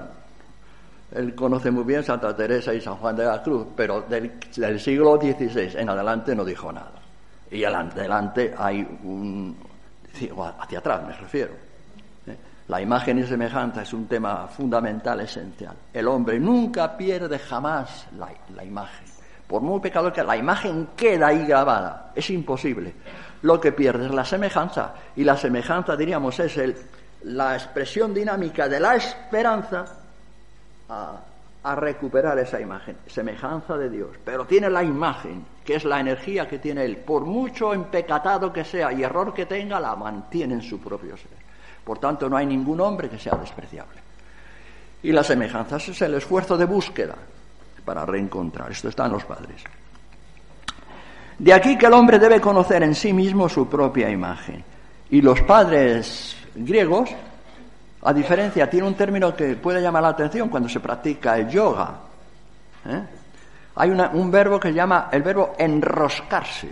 [1.12, 4.80] Él conoce muy bien Santa Teresa y San Juan de la Cruz, pero del, del
[4.80, 7.04] siglo XVI en adelante no dijo nada.
[7.55, 9.57] Y adelante hay un...
[10.59, 11.64] hacia atrás me refiiro
[12.69, 15.77] la imagen y semejanza es un tema fundamental, esencial.
[15.93, 19.05] El hombre nunca pierde jamás la, imagen.
[19.47, 22.95] Por muy pecador que la imagen queda ahí grabada, es imposible.
[23.43, 24.95] Lo que pierde es la semejanza.
[25.17, 26.75] Y la semejanza, diríamos, es el,
[27.25, 29.85] la expresión dinámica de la esperanza
[30.88, 31.17] a,
[31.64, 34.11] a recuperar esa imagen, semejanza de Dios.
[34.22, 36.98] Pero tiene la imagen, que es la energía que tiene Él.
[36.98, 41.44] Por mucho empecatado que sea y error que tenga, la mantiene en su propio ser.
[41.83, 43.98] Por tanto, no hay ningún hombre que sea despreciable.
[45.03, 47.14] Y las semejanzas es el esfuerzo de búsqueda
[47.85, 48.70] para reencontrar.
[48.70, 49.64] Esto está en los padres.
[51.38, 54.62] De aquí que el hombre debe conocer en sí mismo su propia imagen.
[55.11, 57.11] Y los padres griegos,
[58.05, 61.90] a diferencia, tiene un término que puede llamar la atención cuando se practica el yoga.
[62.87, 63.03] ¿eh?
[63.77, 66.69] Hay un verbo que se llama el verbo enroscarse.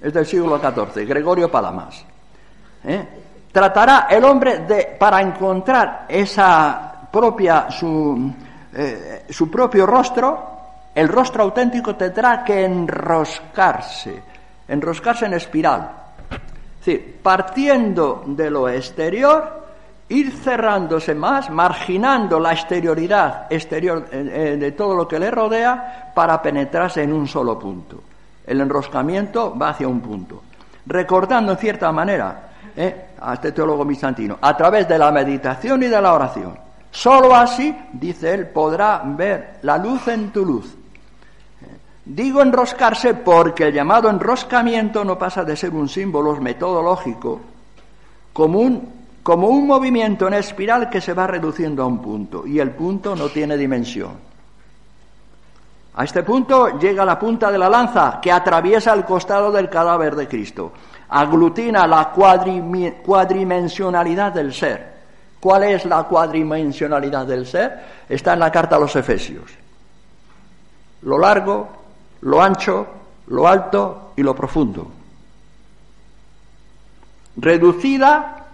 [0.00, 2.04] Es del siglo XIV, Gregorio Palamas.
[2.84, 3.06] ¿eh?
[3.56, 8.30] tratará el hombre de, para encontrar esa propia, su,
[8.74, 10.56] eh, su propio rostro,
[10.94, 14.22] el rostro auténtico tendrá que enroscarse,
[14.68, 15.90] enroscarse en espiral.
[16.84, 19.65] Es partiendo de lo exterior,
[20.08, 26.12] ir cerrándose más, marginando la exterioridad exterior eh, eh, de todo lo que le rodea
[26.14, 28.02] para penetrarse en un solo punto.
[28.46, 30.42] El enroscamiento va hacia un punto,
[30.86, 33.06] recordando en cierta manera ¿eh?
[33.20, 36.56] a este teólogo bizantino, a través de la meditación y de la oración.
[36.90, 40.76] Solo así, dice él, podrá ver la luz en tu luz.
[42.04, 47.40] Digo enroscarse porque el llamado enroscamiento no pasa de ser un símbolo metodológico
[48.32, 48.95] como un,
[49.26, 53.16] como un movimiento en espiral que se va reduciendo a un punto y el punto
[53.16, 54.12] no tiene dimensión.
[55.96, 60.14] A este punto llega la punta de la lanza que atraviesa el costado del cadáver
[60.14, 60.72] de Cristo
[61.08, 64.94] aglutina la cuadrimensionalidad del ser.
[65.40, 67.80] ¿Cuál es la cuadrimensionalidad del ser?
[68.08, 69.50] Está en la carta a los Efesios.
[71.02, 71.66] Lo largo,
[72.20, 72.86] lo ancho,
[73.26, 74.86] lo alto y lo profundo.
[77.38, 78.45] Reducida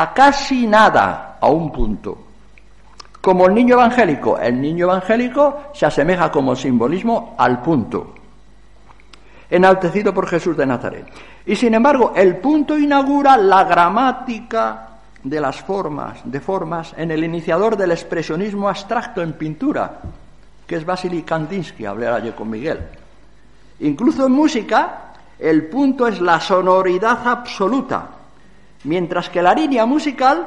[0.00, 2.18] a casi nada, a un punto.
[3.20, 8.14] Como el niño evangélico, el niño evangélico se asemeja como simbolismo al punto
[9.50, 11.06] enaltecido por Jesús de Nazaret.
[11.46, 14.88] Y sin embargo, el punto inaugura la gramática
[15.22, 20.00] de las formas, de formas, en el iniciador del expresionismo abstracto en pintura,
[20.66, 22.80] que es Vasily Kandinsky, hablé ayer con Miguel.
[23.80, 28.08] Incluso en música, el punto es la sonoridad absoluta,
[28.84, 30.46] mientras que la línea musical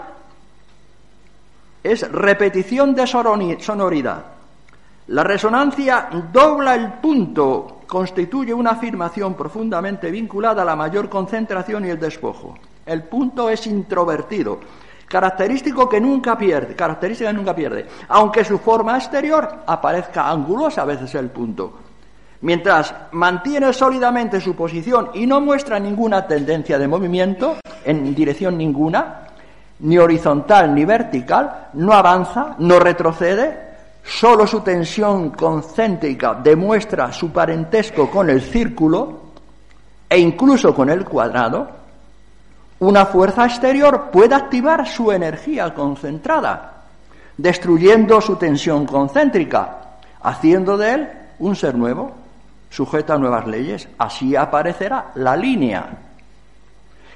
[1.83, 4.25] es repetición de sonoridad.
[5.07, 11.89] La resonancia dobla el punto, constituye una afirmación profundamente vinculada a la mayor concentración y
[11.89, 12.55] el despojo.
[12.85, 14.59] El punto es introvertido,
[15.07, 20.85] característico que nunca pierde, característica que nunca pierde, aunque su forma exterior aparezca angulosa a
[20.85, 21.73] veces el punto.
[22.41, 29.27] Mientras mantiene sólidamente su posición y no muestra ninguna tendencia de movimiento en dirección ninguna,
[29.79, 33.69] ni horizontal ni vertical, no avanza, no retrocede,
[34.03, 39.19] Solo su tensión concéntrica demuestra su parentesco con el círculo
[40.09, 41.69] e incluso con el cuadrado.
[42.79, 46.85] Una fuerza exterior puede activar su energía concentrada,
[47.37, 49.77] destruyendo su tensión concéntrica,
[50.21, 52.11] haciendo de él un ser nuevo,
[52.69, 53.87] sujeto a nuevas leyes.
[53.99, 55.87] Así aparecerá la línea,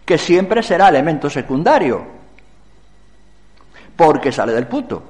[0.06, 2.04] que siempre será elemento secundario,
[3.96, 5.04] porque sale del punto.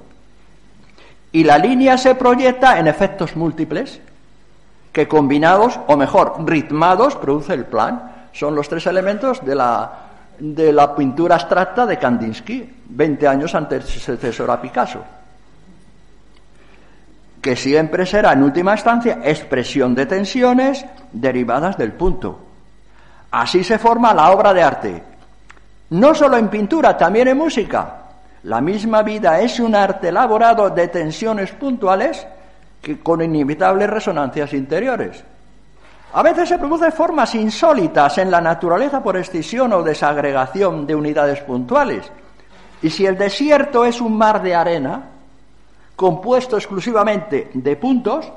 [1.32, 4.00] Y la línea se proyecta en efectos múltiples
[4.92, 8.28] que combinados, o mejor, ritmados, produce el plan.
[8.32, 9.92] Son los tres elementos de la,
[10.38, 15.04] de la pintura abstracta de Kandinsky, 20 años antes de sucesor a Picasso,
[17.42, 22.53] que siempre será, en última instancia, expresión de tensiones derivadas del punto.
[23.34, 25.04] Así se forma la obra de arte,
[25.90, 27.96] no solo en pintura, también en música.
[28.44, 32.28] La misma vida es un arte elaborado de tensiones puntuales
[32.80, 35.24] que con inevitables resonancias interiores.
[36.14, 41.40] A veces se producen formas insólitas en la naturaleza por escisión o desagregación de unidades
[41.40, 42.12] puntuales.
[42.84, 45.10] Y si el desierto es un mar de arena,
[45.96, 48.32] compuesto exclusivamente de puntos,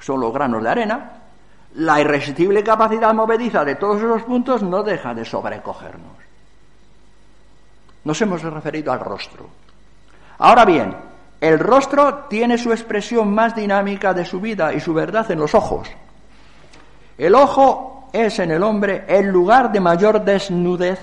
[0.00, 1.17] son los granos de arena,
[1.74, 6.16] la irresistible capacidad movediza de todos esos puntos no deja de sobrecogernos.
[8.04, 9.46] Nos hemos referido al rostro.
[10.38, 10.96] Ahora bien,
[11.40, 15.54] el rostro tiene su expresión más dinámica de su vida y su verdad en los
[15.54, 15.88] ojos.
[17.16, 21.00] El ojo es en el hombre el lugar de mayor desnudez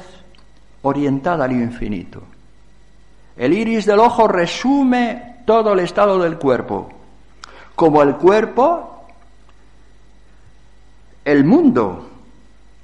[0.82, 2.22] orientada al infinito.
[3.38, 6.90] El iris del ojo resume todo el estado del cuerpo.
[7.76, 8.95] Como el cuerpo,
[11.26, 12.10] el mundo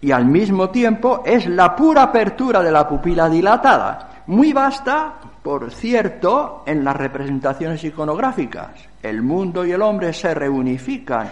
[0.02, 5.72] y al mismo tiempo es la pura apertura de la pupila dilatada, muy vasta, por
[5.72, 8.72] cierto, en las representaciones iconográficas.
[9.02, 11.30] El mundo y el hombre se reunifican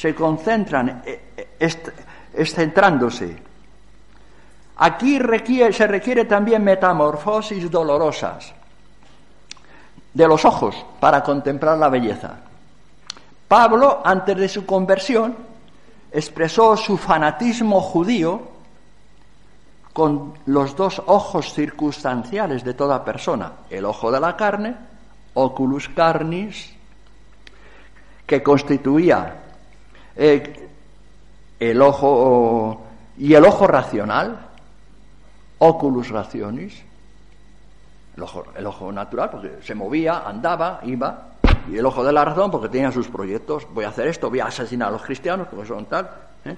[0.00, 1.02] se concentran
[2.34, 3.26] excentrándose.
[3.26, 3.42] Eh,
[4.82, 5.18] Aquí
[5.72, 8.54] se requiere también metamorfosis dolorosas
[10.14, 12.36] de los ojos para contemplar la belleza.
[13.46, 15.36] Pablo, antes de su conversión,
[16.12, 18.42] expresó su fanatismo judío
[19.92, 24.76] con los dos ojos circunstanciales de toda persona, el ojo de la carne,
[25.34, 26.74] oculus carnis,
[28.26, 29.34] que constituía
[30.14, 30.68] eh,
[31.58, 32.86] el ojo
[33.18, 34.38] y el ojo racional,
[35.58, 36.82] oculus rationis,
[38.16, 41.30] el ojo, el ojo natural, porque se movía, andaba, iba,
[41.68, 44.40] y el ojo de la razón, porque tenía sus proyectos, voy a hacer esto, voy
[44.40, 46.10] a asesinar a los cristianos, porque son tal.
[46.44, 46.56] ¿eh?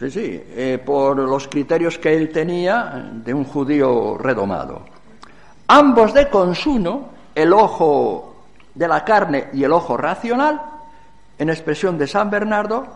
[0.00, 4.82] Sí, sí, eh, por los criterios que él tenía de un judío redomado.
[5.68, 10.60] Ambos de consuno, el ojo de la carne y el ojo racional,
[11.38, 12.86] en expresión de San Bernardo,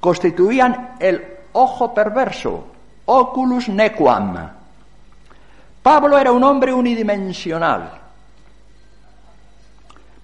[0.00, 2.66] constituían el ojo perverso,
[3.06, 4.50] oculus nequam.
[5.82, 8.05] Pablo era un hombre unidimensional,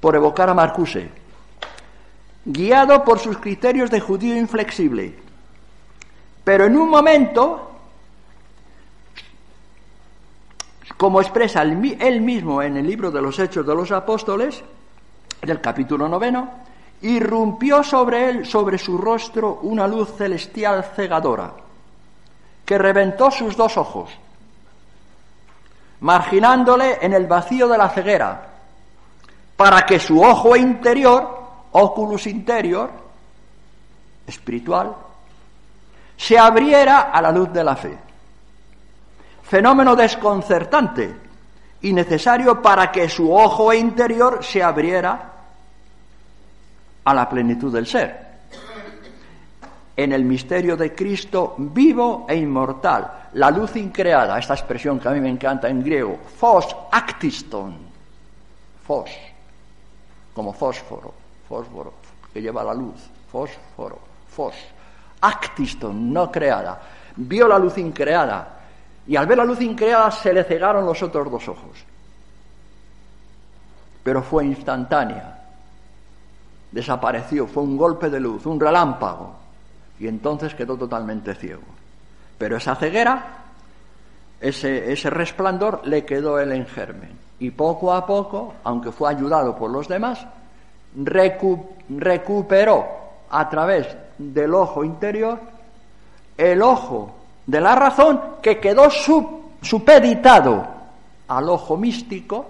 [0.02, 1.08] por evocar a Marcuse,
[2.44, 5.14] guiado por sus criterios de judío inflexible.
[6.42, 7.70] Pero en un momento,
[10.96, 14.64] como expresa él mismo en el libro de los Hechos de los Apóstoles,
[15.40, 16.50] del capítulo noveno,
[17.02, 21.52] irrumpió sobre él, sobre su rostro, una luz celestial cegadora,
[22.64, 24.10] que reventó sus dos ojos,
[26.00, 28.51] marginándole en el vacío de la ceguera,
[29.56, 31.42] para que su ojo interior,
[31.72, 32.90] oculus interior,
[34.26, 34.94] espiritual,
[36.16, 37.98] se abriera a la luz de la fe.
[39.42, 41.14] Fenómeno desconcertante
[41.82, 45.30] y necesario para que su ojo interior se abriera
[47.04, 48.32] a la plenitud del ser.
[49.96, 55.12] En el misterio de Cristo vivo e inmortal, la luz increada, esta expresión que a
[55.12, 57.76] mí me encanta en griego, fos actiston,
[58.86, 59.10] fos,
[60.34, 61.12] como fósforo,
[61.48, 61.92] fósforo,
[62.32, 64.54] que lleva la luz, fósforo, fos,
[65.20, 66.80] actiston, no creada,
[67.16, 68.60] vio la luz increada,
[69.06, 71.84] y al ver la luz increada se le cegaron los otros dos ojos.
[74.02, 75.42] Pero fue instantánea,
[76.70, 79.36] desapareció, fue un golpe de luz, un relámpago,
[79.98, 81.62] y entonces quedó totalmente ciego.
[82.38, 83.44] Pero esa ceguera,
[84.40, 87.16] ese, ese resplandor, le quedó el en germen.
[87.42, 90.24] Y poco a poco, aunque fue ayudado por los demás,
[91.88, 92.86] recuperó
[93.28, 95.40] a través del ojo interior
[96.38, 98.88] el ojo de la razón que quedó
[99.60, 100.68] supeditado
[101.26, 102.46] al ojo místico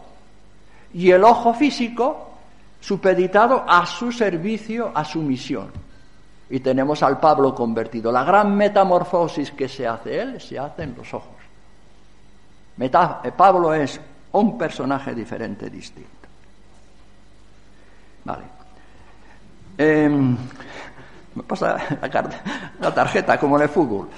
[0.93, 2.29] y el ojo físico
[2.79, 5.73] supeditado a su servicio, a su misión.
[6.51, 8.13] Y tenemos al Pablo convertido.
[8.13, 11.41] La gran metamorfosis que se hace él se hace en los ojos.
[12.79, 12.91] Eh,
[13.35, 13.99] Pablo es
[14.33, 16.11] un personaje diferente, distinto.
[18.25, 18.43] Vale.
[19.77, 20.37] Em,
[21.35, 22.31] me pasa la,
[22.81, 24.09] la tarjeta como en el fútbol.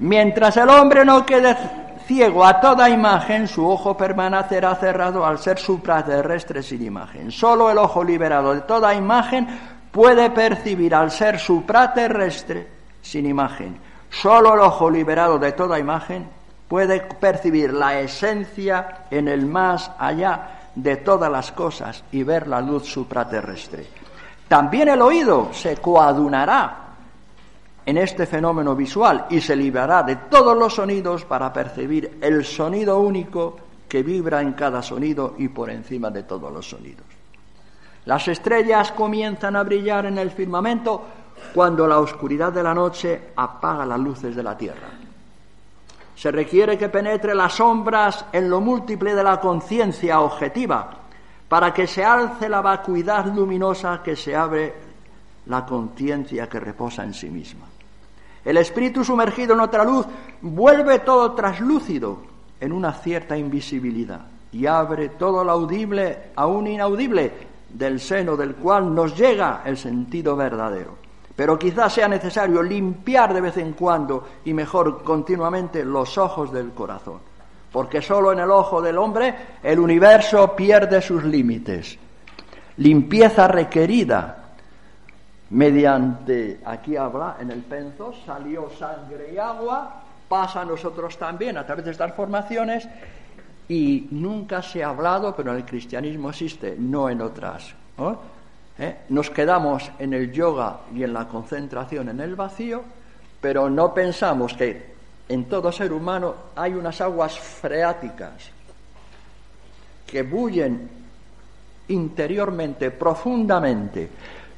[0.00, 1.56] Mientras el hombre no quede
[2.06, 7.32] ciego a toda imagen, su ojo permanecerá cerrado al ser supraterrestre sin imagen.
[7.32, 9.46] Solo el ojo liberado de toda imagen
[9.90, 12.77] puede percibir al ser supraterrestre
[13.08, 13.78] sin imagen.
[14.10, 16.28] Solo el ojo liberado de toda imagen
[16.68, 22.60] puede percibir la esencia en el más allá de todas las cosas y ver la
[22.60, 23.86] luz supraterrestre.
[24.46, 26.84] También el oído se coadunará
[27.84, 33.00] en este fenómeno visual y se librará de todos los sonidos para percibir el sonido
[33.00, 33.56] único
[33.88, 37.06] que vibra en cada sonido y por encima de todos los sonidos.
[38.04, 41.02] Las estrellas comienzan a brillar en el firmamento
[41.54, 44.88] cuando la oscuridad de la noche apaga las luces de la tierra.
[46.14, 50.90] Se requiere que penetre las sombras en lo múltiple de la conciencia objetiva
[51.48, 54.74] para que se alce la vacuidad luminosa que se abre
[55.46, 57.66] la conciencia que reposa en sí misma.
[58.44, 60.06] El espíritu sumergido en otra luz
[60.42, 62.18] vuelve todo traslúcido
[62.60, 64.20] en una cierta invisibilidad
[64.52, 67.32] y abre todo lo audible a un inaudible
[67.68, 71.07] del seno del cual nos llega el sentido verdadero.
[71.38, 76.72] Pero quizás sea necesario limpiar de vez en cuando y mejor continuamente los ojos del
[76.72, 77.20] corazón,
[77.70, 81.96] porque solo en el ojo del hombre el universo pierde sus límites.
[82.78, 84.48] Limpieza requerida
[85.50, 91.64] mediante, aquí habla, en el penzo, salió sangre y agua, pasa a nosotros también a
[91.64, 92.88] través de estas formaciones
[93.68, 97.76] y nunca se ha hablado, pero en el cristianismo existe, no en otras.
[98.78, 98.96] ¿Eh?
[99.08, 102.82] Nos quedamos en el yoga y en la concentración en el vacío,
[103.40, 104.94] pero no pensamos que
[105.28, 108.50] en todo ser humano hay unas aguas freáticas
[110.06, 110.88] que bullen
[111.88, 114.10] interiormente, profundamente,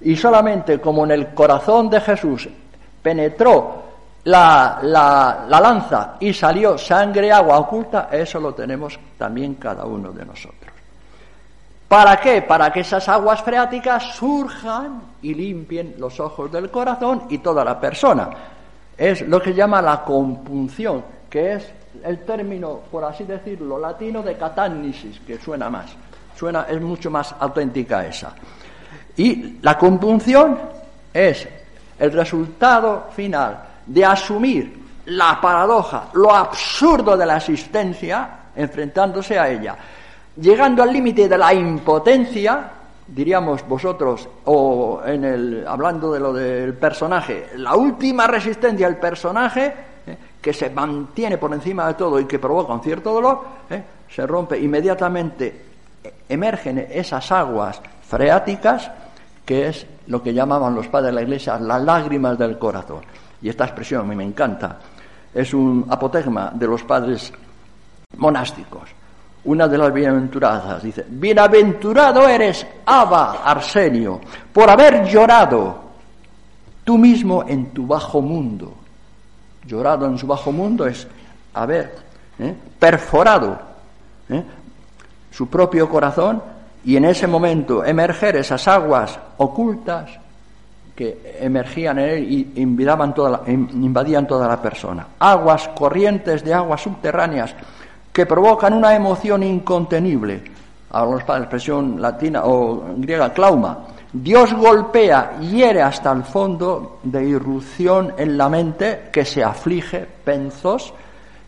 [0.02, 2.48] y solamente como en el corazón de Jesús
[3.02, 3.82] penetró
[4.24, 10.24] la, la, lanza y salió sangre, agua oculta, eso lo tenemos también cada uno de
[10.24, 10.59] nosotros.
[11.90, 12.42] ¿Para qué?
[12.42, 17.80] Para que esas aguas freáticas surjan y limpien los ojos del corazón y toda la
[17.80, 18.30] persona.
[18.96, 21.68] Es lo que llama la compunción, que es
[22.04, 25.86] el término, por así decirlo, latino de catánisis, que suena más.
[26.36, 28.34] Suena, es mucho más auténtica esa.
[29.16, 30.60] Y la compunción
[31.12, 31.48] es
[31.98, 39.76] el resultado final de asumir la paradoja, lo absurdo de la existencia, enfrentándose a ella,
[40.36, 42.70] llegando al límite de la impotencia,
[43.06, 49.74] diríamos vosotros, o en el, hablando de lo del personaje, la última resistencia del personaje,
[50.06, 53.82] eh, que se mantiene por encima de todo y que provoca un cierto dolor, eh,
[54.08, 55.64] se rompe inmediatamente,
[56.28, 58.90] emergen esas aguas freáticas
[59.44, 63.00] que es lo que llamaban los padres de la iglesia las lágrimas del corazón.
[63.42, 64.78] Y esta expresión a me encanta.
[65.34, 67.32] Es un apotegma de los padres
[68.16, 68.90] monásticos.
[69.44, 74.20] Una de las bienaventuradas dice, bienaventurado eres, Abba Arsenio,
[74.52, 75.80] por haber llorado
[76.84, 78.74] tú mismo en tu bajo mundo.
[79.66, 81.06] Llorado en su bajo mundo es
[81.54, 81.94] haber
[82.38, 82.54] ¿eh?
[82.78, 83.58] perforado
[84.28, 84.42] ¿eh?
[85.30, 86.42] su propio corazón
[86.84, 90.10] y en ese momento emerger esas aguas ocultas
[90.94, 95.06] que emergían en él y invadían toda la, invadían toda la persona.
[95.18, 97.54] Aguas corrientes de aguas subterráneas
[98.12, 100.42] que provocan una emoción incontenible.
[100.90, 103.86] Hablamos para la expresión latina o griega, clauma.
[104.12, 110.92] Dios golpea, hiere hasta el fondo de irrupción en la mente que se aflige, penzos,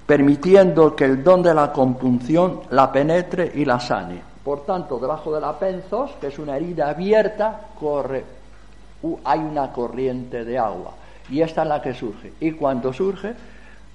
[0.07, 4.23] permitiendo que el don de la compunción la penetre y la sane.
[4.45, 8.25] Por tanto, debajo de la penzos, que es una herida abierta, corre,
[9.25, 10.93] hay una corriente de agua.
[11.31, 12.33] Y esta es la que surge.
[12.41, 13.35] Y cuando surge,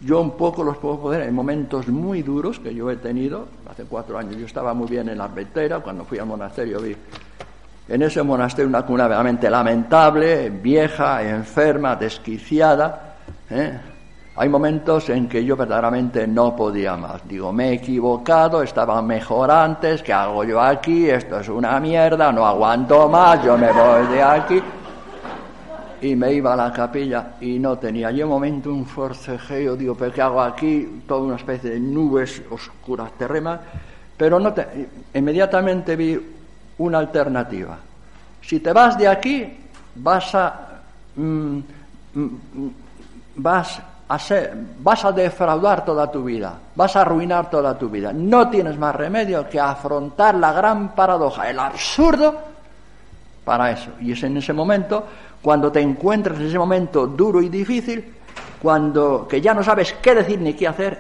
[0.02, 3.48] yo un poco los puedo poder en momentos muy duros que yo he tenido.
[3.70, 6.96] Hace cuatro años yo estaba muy bien en la arbetera, cuando fui al monasterio vi
[7.90, 13.16] en ese monasterio una cuna realmente lamentable, vieja, enferma, desquiciada.
[13.50, 13.80] ¿eh?
[14.36, 17.28] Hay momentos en que yo verdaderamente no podía más.
[17.28, 21.10] Digo, me he equivocado, estaba mejor antes, ¿qué hago yo aquí?
[21.10, 24.62] Esto es una mierda, no aguanto más, yo me voy de aquí.
[26.02, 28.12] Y me iba a la capilla y no tenía.
[28.12, 31.02] Y un momento un forcejeo, digo, ¿pero qué hago aquí?
[31.08, 33.60] Toda una especie de nubes oscuras, terremas.
[34.16, 34.90] Pero no te...
[35.14, 36.20] inmediatamente vi
[36.80, 37.78] una alternativa.
[38.42, 39.58] Si te vas de aquí,
[39.96, 40.82] vas a...
[41.16, 41.60] Mm,
[42.14, 42.70] mm,
[43.36, 48.14] vas vas a defraudar toda tu vida, vas a arruinar toda tu vida.
[48.14, 52.34] No tienes más remedio que afrontar la gran paradoja, el absurdo
[53.44, 53.92] para eso.
[54.00, 55.06] Y es en ese momento,
[55.48, 58.04] cuando te encuentras en ese momento duro y difícil,
[58.62, 61.00] cuando que ya no sabes qué decir ni qué hacer,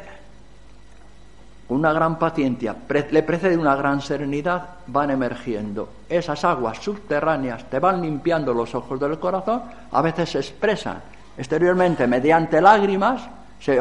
[1.67, 2.73] con una gran paciencia,
[3.11, 5.89] le precede una gran serenidad, van emergiendo.
[6.07, 11.01] Esas aguas subterráneas te van limpiando los ojos del corazón, a veces se expresan
[11.37, 13.27] exteriormente mediante lágrimas,
[13.59, 13.77] se,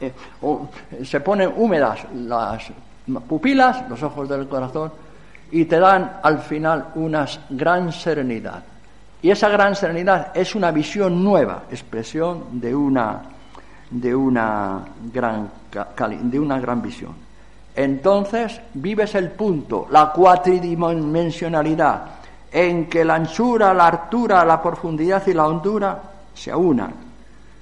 [0.00, 0.12] eh,
[1.04, 2.72] se ponen húmedas las
[3.28, 4.92] pupilas, los ojos del corazón,
[5.50, 8.62] y te dan al final una gran serenidad.
[9.22, 13.22] Y esa gran serenidad es una visión nueva, expresión de una,
[13.90, 15.50] de una, gran,
[16.22, 17.14] de una gran visión.
[17.74, 22.02] Entonces vives el punto, la cuatridimensionalidad,
[22.50, 26.00] en que la anchura, la altura, la profundidad y la hondura
[26.34, 26.94] se aunan.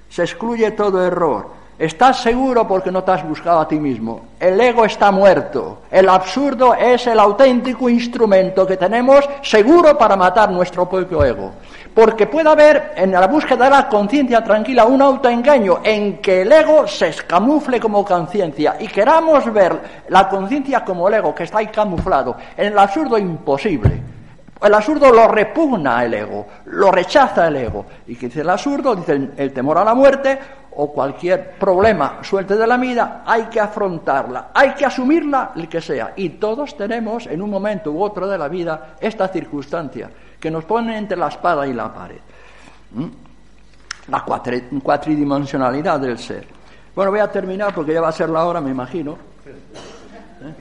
[0.08, 4.26] Se excluye todo error, Estás seguro porque no te has buscado a ti mismo.
[4.38, 5.78] El ego está muerto.
[5.90, 11.50] El absurdo es el auténtico instrumento que tenemos seguro para matar nuestro propio ego.
[11.92, 16.52] Porque puede haber en la búsqueda de la conciencia tranquila un autoengaño en que el
[16.52, 21.58] ego se escamufle como conciencia y queramos ver la conciencia como el ego que está
[21.58, 22.36] ahí camuflado.
[22.56, 24.00] En el absurdo imposible.
[24.62, 27.84] El absurdo lo repugna el ego, lo rechaza el ego.
[28.06, 30.38] Y que dice el absurdo, dice el temor a la muerte,
[30.76, 35.80] o cualquier problema suelte de la vida, hay que afrontarla, hay que asumirla, el que
[35.80, 36.12] sea.
[36.16, 40.64] Y todos tenemos en un momento u otro de la vida esta circunstancia que nos
[40.64, 42.20] pone entre la espada y la pared.
[42.92, 43.06] ¿Mm?
[44.08, 46.46] La cuatridimensionalidad del ser.
[46.94, 49.18] Bueno, voy a terminar porque ya va a ser la hora, me imagino.
[49.46, 50.54] ¿Eh?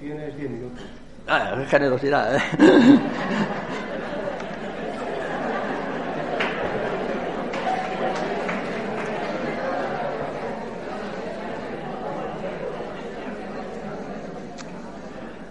[0.00, 0.84] Tienes 10 minutos.
[1.28, 2.36] Ah, generosidad.
[2.36, 2.40] ¿eh?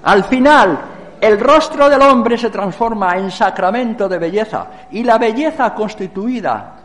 [0.03, 0.79] Al final,
[1.21, 6.77] el rostro del hombre se transforma en sacramento de belleza y la belleza constituida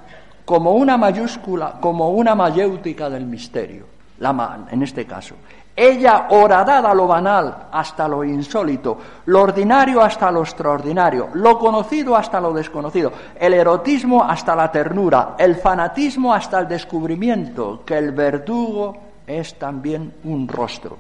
[0.45, 3.87] como una mayúscula, como una mayéutica del misterio,
[4.19, 5.35] la en este caso.
[5.75, 12.41] Ella horadada lo banal hasta lo insólito, lo ordinario hasta lo extraordinario, lo conocido hasta
[12.41, 18.97] lo desconocido, el erotismo hasta la ternura, el fanatismo hasta el descubrimiento, que el verdugo
[19.27, 20.97] es también un rostro.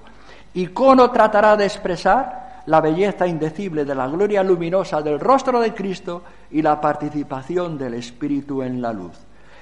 [0.57, 6.23] Icono tratará de expresar la belleza indecible de la gloria luminosa del rostro de Cristo
[6.51, 9.17] y la participación del Espíritu en la luz.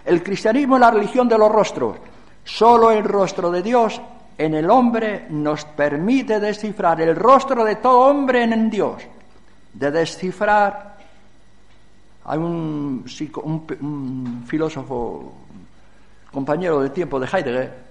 [0.04, 1.96] El cristianismo es la religión de los rostros.
[2.44, 4.00] Solo el rostro de Dios
[4.38, 9.02] en el hombre nos permite descifrar el rostro de todo hombre en Dios.
[9.72, 10.94] De descifrar.
[12.26, 13.04] Hay un,
[13.42, 15.32] un filósofo,
[16.32, 17.84] compañero de tiempo de Heidegger,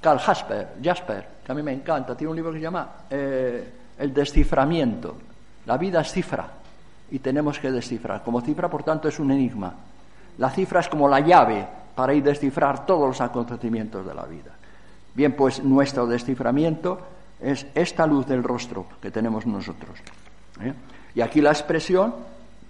[0.00, 3.72] Karl Jasper, Jasper, que a mí me encanta, tiene un libro que se llama eh,
[3.98, 5.16] El desciframiento.
[5.66, 6.48] La vida es cifra
[7.10, 8.22] y tenemos que descifrar.
[8.22, 9.74] Como cifra, por tanto, es un enigma.
[10.38, 14.52] La cifra es como la llave para ir descifrar todos los acontecimientos de la vida.
[15.14, 16.98] Bien, pues nuestro desciframiento
[17.40, 19.98] es esta luz del rostro que tenemos nosotros.
[20.60, 20.72] ¿eh?
[21.14, 22.14] Y aquí la expresión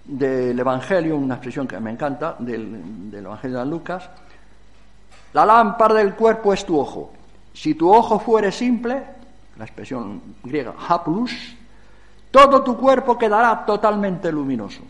[0.03, 4.09] del Evangelio, una expresión que me encanta, del, del Evangelio de Lucas,
[5.33, 7.11] la lámpara del cuerpo es tu ojo.
[7.55, 9.01] Si tu ojo fuere simple,
[9.57, 11.55] la expresión griega haplus,
[12.29, 14.81] todo tu cuerpo quedará totalmente luminoso.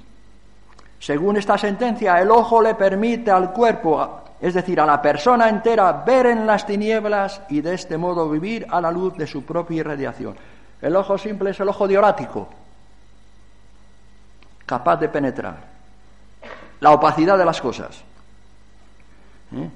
[1.00, 5.92] Según esta sentencia, el ojo le permite al cuerpo, es decir, a la persona entera,
[5.92, 9.82] ver en las tinieblas y de este modo vivir a la luz de su propia
[9.82, 10.36] irradiación.
[10.82, 12.50] El ojo simple es el ojo diorático,
[14.66, 15.58] capaz de penetrar
[16.80, 18.02] la opacidad de las cosas.
[19.56, 19.70] ¿Eh?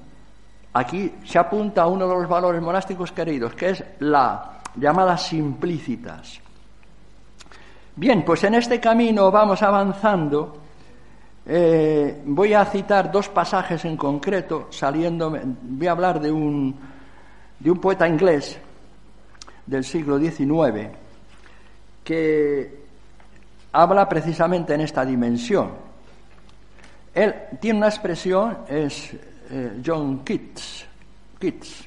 [0.73, 6.39] Aquí se apunta a uno de los valores monásticos queridos, que es la llamada simplicitas.
[7.95, 10.57] Bien, pues en este camino vamos avanzando.
[11.45, 16.79] Eh, voy a citar dos pasajes en concreto, saliendo, voy a hablar de un,
[17.59, 18.59] de un poeta inglés
[19.65, 20.89] del siglo XIX
[22.03, 22.83] que
[23.71, 25.71] habla precisamente en esta dimensión.
[27.13, 29.15] Él tiene una expresión, es
[29.51, 30.85] eh, John Keats,
[31.39, 31.85] Keats,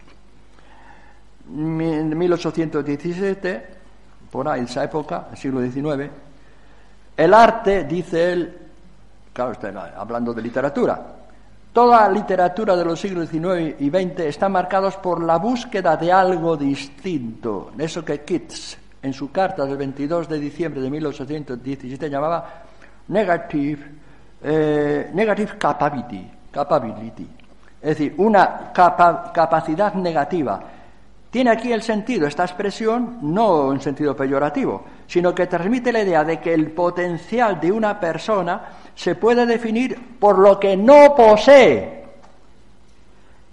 [1.49, 3.67] en 1817,
[4.31, 6.11] por ahí, esa época, el siglo XIX,
[7.17, 8.59] el arte, dice él,
[9.33, 11.01] claro, está hablando de literatura,
[11.73, 16.57] toda literatura de los siglos XIX y XX está marcados por la búsqueda de algo
[16.57, 22.63] distinto, eso que Keats, en su carta del 22 de diciembre de 1817, llamaba
[23.09, 23.91] negative,
[24.43, 27.29] eh, negative capability, capability
[27.83, 30.61] es decir, una capacidad negativa.
[31.31, 36.23] Tiene aquí el sentido, esta expresión, no en sentido peyorativo, sino que transmite la idea
[36.23, 38.61] de que el potencial de una persona
[38.95, 42.05] se puede definir por lo que no posee.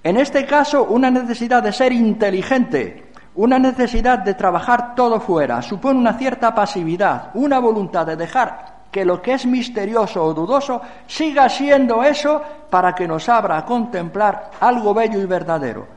[0.03, 3.05] En este caso, una necesidad de ser inteligente,
[3.35, 9.05] una necesidad de trabajar todo fuera, supone una cierta pasividad, una voluntad de dejar que
[9.05, 14.51] lo que es misterioso o dudoso siga siendo eso para que nos abra a contemplar
[14.59, 15.87] algo bello y verdadero,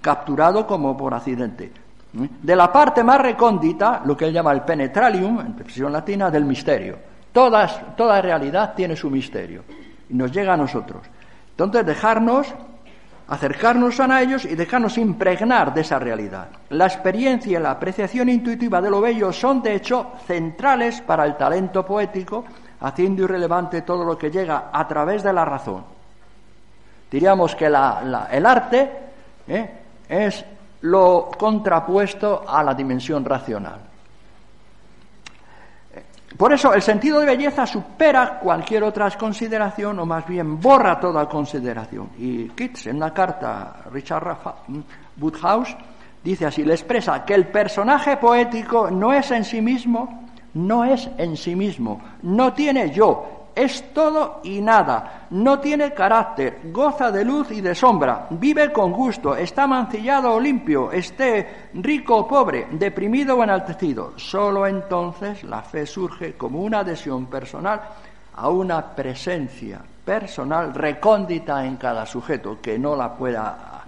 [0.00, 1.72] capturado como por accidente.
[2.12, 6.44] De la parte más recóndita, lo que él llama el penetralium, en expresión latina, del
[6.44, 6.98] misterio.
[7.32, 9.62] toda realidad tiene su misterio
[10.08, 11.02] y nos llega a nosotros.
[11.50, 12.54] Entonces, dejarnos
[13.28, 16.48] acercarnos a ellos y dejarnos impregnar de esa realidad.
[16.70, 21.36] La experiencia y la apreciación intuitiva de lo bello son, de hecho, centrales para el
[21.36, 22.44] talento poético,
[22.80, 25.84] haciendo irrelevante todo lo que llega a través de la razón.
[27.10, 28.90] Diríamos que el arte
[29.46, 29.70] ¿eh?
[30.08, 30.44] es
[30.82, 33.87] lo contrapuesto a la dimensión racional.
[36.38, 41.28] Por eso el sentido de belleza supera cualquier otra consideración o más bien borra toda
[41.28, 42.10] consideración.
[42.16, 44.54] Y Keats, en una carta a Richard Rafa,
[45.20, 45.76] Woodhouse,
[46.22, 51.10] dice así, le expresa que el personaje poético no es en sí mismo, no es
[51.18, 57.24] en sí mismo, no tiene yo, es todo y nada, no tiene carácter, goza de
[57.24, 62.68] luz y de sombra, vive con gusto, está mancillado o limpio, esté rico o pobre,
[62.70, 64.12] deprimido o enaltecido.
[64.16, 67.80] Solo entonces la fe surge como una adhesión personal
[68.36, 73.84] a una presencia personal recóndita en cada sujeto que no la pueda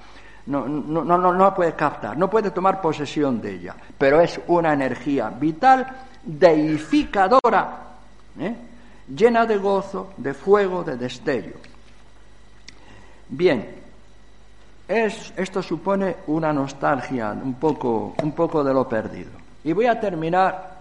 [0.46, 4.72] no, no, no, no, puede captar, no puede tomar posesión de ella, pero es una
[4.72, 5.86] energía vital,
[6.24, 7.78] deificadora,
[8.36, 8.69] ¿eh?
[9.14, 11.54] Llena de gozo, de fuego, de destello.
[13.28, 13.66] Bien,
[14.88, 19.30] es, esto supone una nostalgia un poco, un poco de lo perdido.
[19.62, 20.80] Y voy a terminar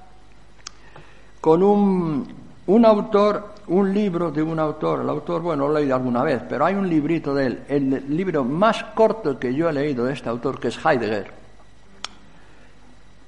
[1.42, 2.28] con un,
[2.68, 5.02] un autor, un libro de un autor.
[5.02, 8.16] El autor, bueno, lo he leído alguna vez, pero hay un librito de él, el
[8.16, 11.32] libro más corto que yo he leído de este autor, que es Heidegger,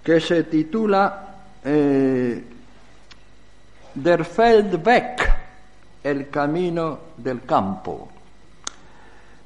[0.04, 1.28] que se titula
[1.64, 2.44] eh,
[3.94, 5.18] Der Feldweg,
[6.04, 8.10] el camino del campo.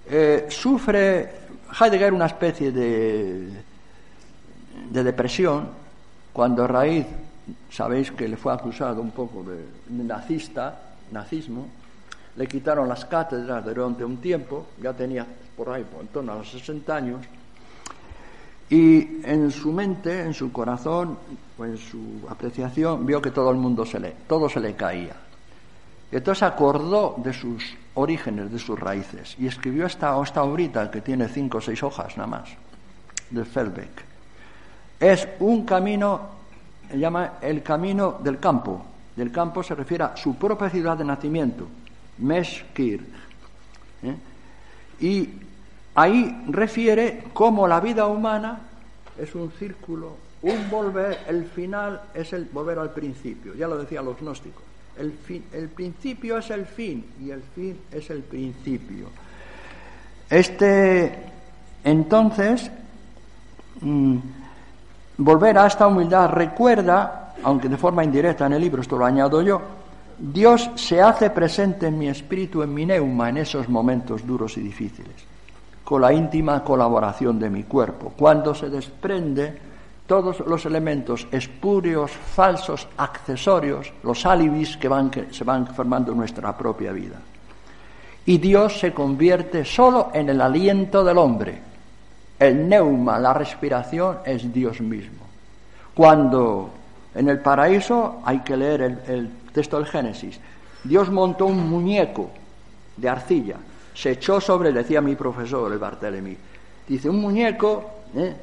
[0.08, 1.34] Eh, sufre
[1.80, 3.50] Heidegger una especie de,
[4.92, 5.68] de depresión
[6.32, 7.08] cuando raíz,
[7.72, 9.66] sabéis que le fue acusado un poco de
[10.04, 10.80] nazista,
[11.12, 11.68] nazismo,
[12.36, 15.26] le quitaron las cátedras durante un tiempo, ya tenía
[15.56, 17.26] por ahí en torno a los 60 años,
[18.70, 21.18] y en su mente, en su corazón,
[21.58, 25.16] o en su apreciación, vio que todo el mundo se le, todo se le caía.
[26.12, 31.02] Y entonces acordó de sus orígenes, de sus raíces, y escribió esta, esta obrita que
[31.02, 32.50] tiene cinco o seis hojas nada más,
[33.30, 34.04] de Feldbeck.
[35.00, 36.22] Es un camino,
[36.90, 38.86] se llama el camino del campo.
[39.16, 41.68] Del campo se refiere a su propia ciudad de nacimiento,
[42.18, 43.06] Meshkir.
[44.04, 44.16] ¿eh?
[45.00, 45.30] Y
[45.96, 48.60] Ahí refiere cómo la vida humana
[49.18, 54.04] es un círculo, un volver, el final es el volver al principio, ya lo decían
[54.04, 54.62] los gnósticos.
[55.00, 59.08] El, fin, el principio es el fin y el fin es el principio.
[60.30, 61.16] Este,
[61.86, 62.70] entonces,
[63.80, 64.18] mm,
[65.18, 69.42] volver a esta humildad recuerda, aunque de forma indirecta en el libro, esto lo añado
[69.42, 69.62] yo,
[70.18, 74.62] Dios se hace presente en mi espíritu, en mi neuma, en esos momentos duros y
[74.62, 75.35] difíciles
[75.86, 79.54] con la íntima colaboración de mi cuerpo, cuando se desprende
[80.08, 86.18] todos los elementos espurios, falsos, accesorios, los alibis que, van, que se van formando en
[86.18, 87.18] nuestra propia vida.
[88.26, 91.62] Y Dios se convierte solo en el aliento del hombre.
[92.40, 95.24] El neuma, la respiración, es Dios mismo.
[95.94, 96.72] Cuando
[97.14, 100.40] en el paraíso hay que leer el, el texto del Génesis,
[100.84, 102.32] Dios montó un muñeco
[102.98, 103.58] de arcilla
[103.96, 106.36] se echó sobre, decía mi profesor, el Barthélemy,
[106.88, 107.84] dice, un muñeco,
[108.16, 108.36] ¿eh?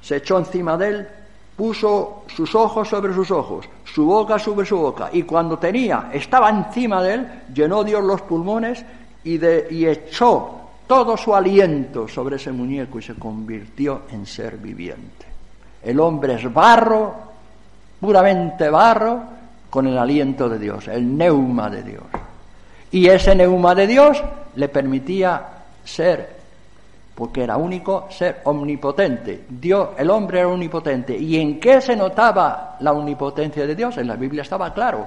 [0.00, 1.08] se echó encima de él,
[1.56, 6.50] puso sus ojos sobre sus ojos, su boca sobre su boca, y cuando tenía, estaba
[6.50, 8.84] encima de él, llenó Dios los pulmones
[9.24, 14.58] y, de, y echó todo su aliento sobre ese muñeco y se convirtió en ser
[14.58, 15.26] viviente.
[15.82, 17.14] El hombre es barro,
[18.00, 19.20] puramente barro,
[19.70, 22.04] con el aliento de Dios, el neuma de Dios.
[22.92, 24.22] Y ese neuma de Dios
[24.56, 25.42] le permitía
[25.84, 26.28] ser,
[27.14, 29.44] porque era único, ser omnipotente.
[29.48, 31.16] Dios, el hombre era omnipotente.
[31.16, 33.96] ¿Y en qué se notaba la omnipotencia de Dios?
[33.98, 35.06] En la Biblia estaba claro,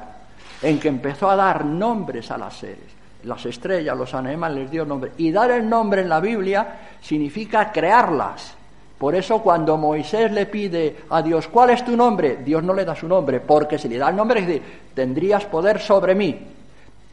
[0.62, 2.94] en que empezó a dar nombres a las seres.
[3.24, 5.12] Las estrellas, los animales les dio nombre.
[5.18, 6.68] Y dar el nombre en la Biblia
[7.02, 8.56] significa crearlas.
[8.98, 12.38] Por eso cuando Moisés le pide a Dios, ¿cuál es tu nombre?
[12.38, 14.62] Dios no le da su nombre, porque si le da el nombre,
[14.94, 16.53] tendrías poder sobre mí.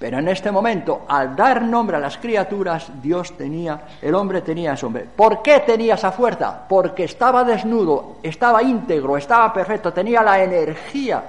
[0.01, 4.73] Pero en este momento, al dar nombre a las criaturas, Dios tenía, el hombre tenía
[4.73, 5.07] ese hombre.
[5.15, 6.65] ¿Por qué tenía esa fuerza?
[6.67, 11.23] Porque estaba desnudo, estaba íntegro, estaba perfecto, tenía la energía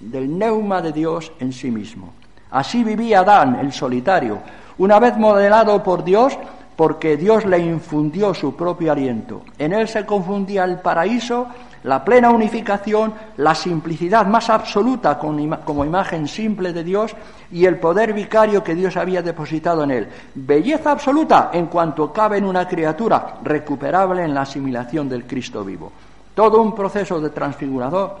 [0.00, 2.14] del neuma de Dios en sí mismo.
[2.52, 4.38] Así vivía Adán, el solitario,
[4.78, 6.38] una vez modelado por Dios,
[6.74, 9.42] porque Dios le infundió su propio aliento.
[9.58, 11.48] En él se confundía el paraíso
[11.84, 17.14] la plena unificación, la simplicidad más absoluta como imagen simple de Dios
[17.50, 20.08] y el poder vicario que Dios había depositado en él.
[20.34, 25.92] Belleza absoluta en cuanto cabe en una criatura, recuperable en la asimilación del Cristo vivo.
[26.34, 28.16] Todo un proceso de transfigurador,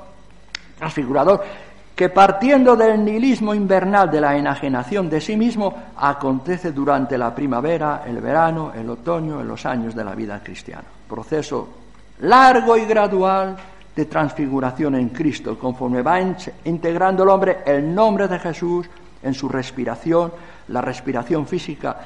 [0.78, 1.42] transfigurador
[1.94, 8.02] que partiendo del nihilismo invernal de la enajenación de sí mismo, acontece durante la primavera,
[8.06, 10.84] el verano, el otoño, en los años de la vida cristiana.
[11.06, 11.81] Proceso
[12.22, 13.56] largo y gradual
[13.94, 16.20] de transfiguración en Cristo, conforme va
[16.64, 18.88] integrando el hombre el nombre de Jesús
[19.22, 20.32] en su respiración,
[20.68, 21.96] la respiración física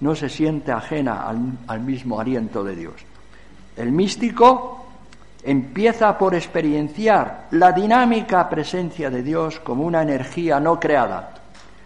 [0.00, 2.94] no se siente ajena al, al mismo aliento de Dios.
[3.76, 4.86] El místico
[5.42, 11.34] empieza por experienciar la dinámica presencia de Dios como una energía no creada.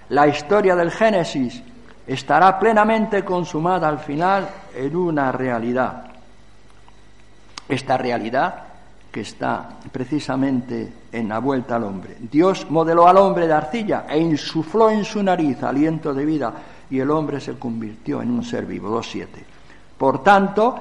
[0.08, 1.62] La historia del Génesis
[2.06, 6.09] estará plenamente consumada al final en una realidad
[7.70, 8.70] esta realidad
[9.10, 12.16] que está precisamente en la vuelta al hombre.
[12.30, 16.52] Dios modeló al hombre de arcilla e insufló en su nariz aliento de vida
[16.88, 18.88] y el hombre se convirtió en un ser vivo.
[19.00, 19.26] 2.7.
[19.98, 20.78] Por tanto,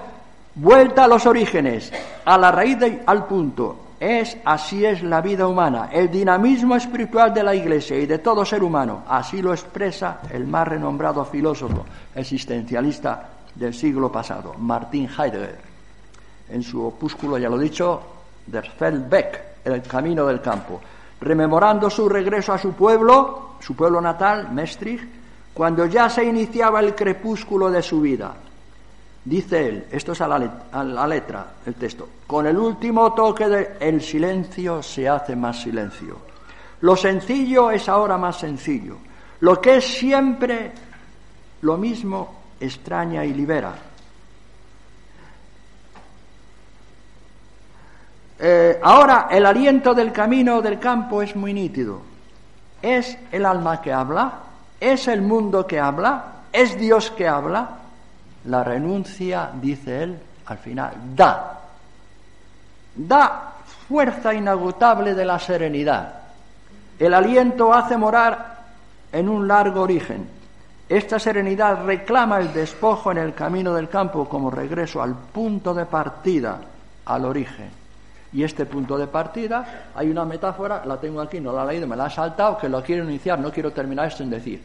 [0.55, 1.91] vuelta a los orígenes,
[2.23, 3.85] a la raíz, al punto.
[3.99, 8.45] Es así es la vida humana, el dinamismo espiritual de la Iglesia y de todo
[8.45, 9.03] ser humano.
[9.09, 11.85] Así lo expresa el más renombrado filósofo
[12.15, 15.68] existencialista del siglo pasado, Martin Heidegger
[16.49, 18.01] en su opúsculo, ya lo dicho,
[18.45, 20.79] Der Feldbeck, El camino del campo,
[21.21, 25.03] rememorando su regreso a su pueblo, su pueblo natal, Maestricht,
[25.53, 28.33] cuando ya se iniciaba el crepúsculo de su vida.
[29.25, 34.01] Dice él, esto es a la, letra, el texto, con el último toque de el
[34.01, 36.17] silencio se hace más silencio.
[36.81, 38.95] Lo sencillo es ahora más sencillo.
[39.41, 40.71] Lo que es siempre
[41.61, 43.73] lo mismo extraña y libera.
[48.41, 52.01] Eh, ahora, el aliento del camino del campo es muy nítido.
[52.81, 54.31] ¿Es el alma que habla?
[54.79, 56.23] ¿Es el mundo que habla?
[56.53, 57.69] ¿Es Dios que habla?
[58.45, 61.59] La renuncia, dice él, al final, da.
[62.95, 63.53] Da
[63.89, 66.13] fuerza inagotable de la serenidad.
[66.97, 68.57] El aliento hace morar
[69.11, 70.27] en un largo origen.
[70.87, 75.85] Esta serenidad reclama el despojo en el camino del campo como regreso al punto de
[75.85, 76.59] partida,
[77.05, 77.78] al origen.
[78.31, 81.87] Y este punto de partida, hay una metáfora, la tengo aquí, no la he leído,
[81.87, 84.61] me la ha saltado, que lo quiero iniciar, no quiero terminar esto en decir.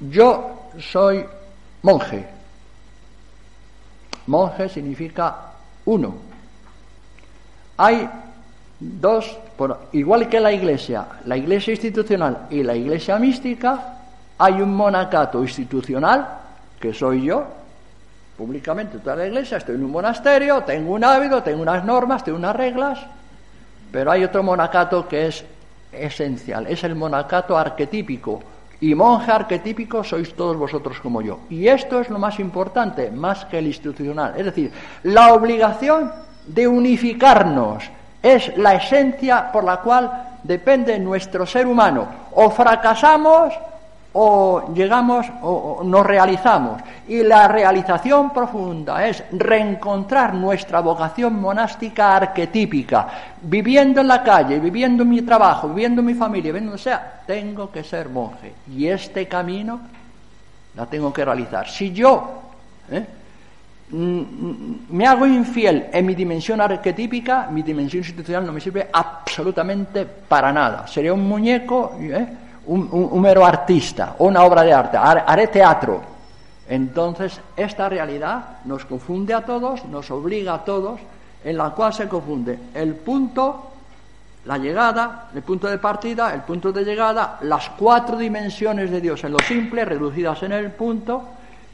[0.00, 1.24] Yo soy
[1.82, 2.26] monje.
[4.26, 5.36] Monje significa
[5.86, 6.14] uno.
[7.76, 8.08] Hay
[8.78, 9.36] dos,
[9.92, 13.96] igual que la iglesia, la iglesia institucional y la iglesia mística,
[14.38, 16.26] hay un monacato institucional,
[16.78, 17.46] que soy yo,
[18.40, 22.38] públicamente toda la iglesia, estoy en un monasterio, tengo un hábito, tengo unas normas, tengo
[22.38, 22.98] unas reglas,
[23.92, 25.44] pero hay otro monacato que es
[25.92, 28.40] esencial, es el monacato arquetípico.
[28.80, 31.40] Y monje arquetípico sois todos vosotros como yo.
[31.50, 34.32] Y esto es lo más importante, más que el institucional.
[34.38, 34.72] Es decir,
[35.02, 36.10] la obligación
[36.46, 37.84] de unificarnos
[38.22, 42.08] es la esencia por la cual depende nuestro ser humano.
[42.32, 43.52] O fracasamos
[44.12, 46.80] o llegamos o, nos realizamos.
[47.08, 53.08] Y la realización profunda es reencontrar nuestra vocación monástica arquetípica,
[53.42, 57.84] viviendo en la calle, viviendo mi trabajo, viviendo mi familia, viviendo, o sea, tengo que
[57.84, 58.54] ser monje.
[58.74, 59.80] Y este camino
[60.74, 61.68] la tengo que realizar.
[61.68, 62.42] Si yo
[62.90, 63.04] ¿eh?
[63.92, 70.52] me hago infiel en mi dimensión arquetípica, mi dimensión institucional no me sirve absolutamente para
[70.52, 70.86] nada.
[70.86, 71.96] Sería un muñeco.
[72.00, 72.26] ¿eh?
[72.70, 76.00] Un, mero artista una obra de arte, haré teatro.
[76.68, 81.00] Entonces, esta realidad nos confunde a todos, nos obliga a todos,
[81.42, 83.70] en la cual se confunde el punto,
[84.44, 89.24] la llegada, el punto de partida, el punto de llegada, las cuatro dimensiones de Dios
[89.24, 91.24] en lo simple, reducidas en el punto,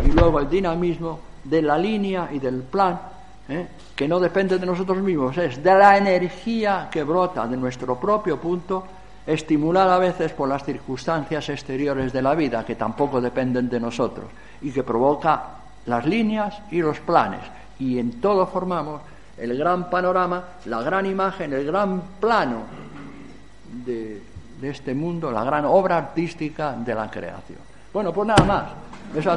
[0.03, 2.99] y luego el dinamismo de la línea y del plan,
[3.51, 3.66] ¿eh?
[3.94, 8.40] que no depende de nosotros mismos, es de la energía que brota de nuestro propio
[8.40, 8.84] punto
[9.26, 14.26] estimulada a veces por las circunstancias exteriores de la vida, que tampoco dependen de nosotros,
[14.62, 15.42] y que provoca
[15.86, 17.40] las líneas y los planes.
[17.78, 19.02] Y en todo formamos
[19.36, 22.62] el gran panorama, la gran imagen, el gran plano
[23.84, 24.22] de,
[24.62, 27.58] este mundo, la gran obra artística de la creación.
[27.92, 28.64] Bueno, pues nada más.
[29.14, 29.36] Mucho.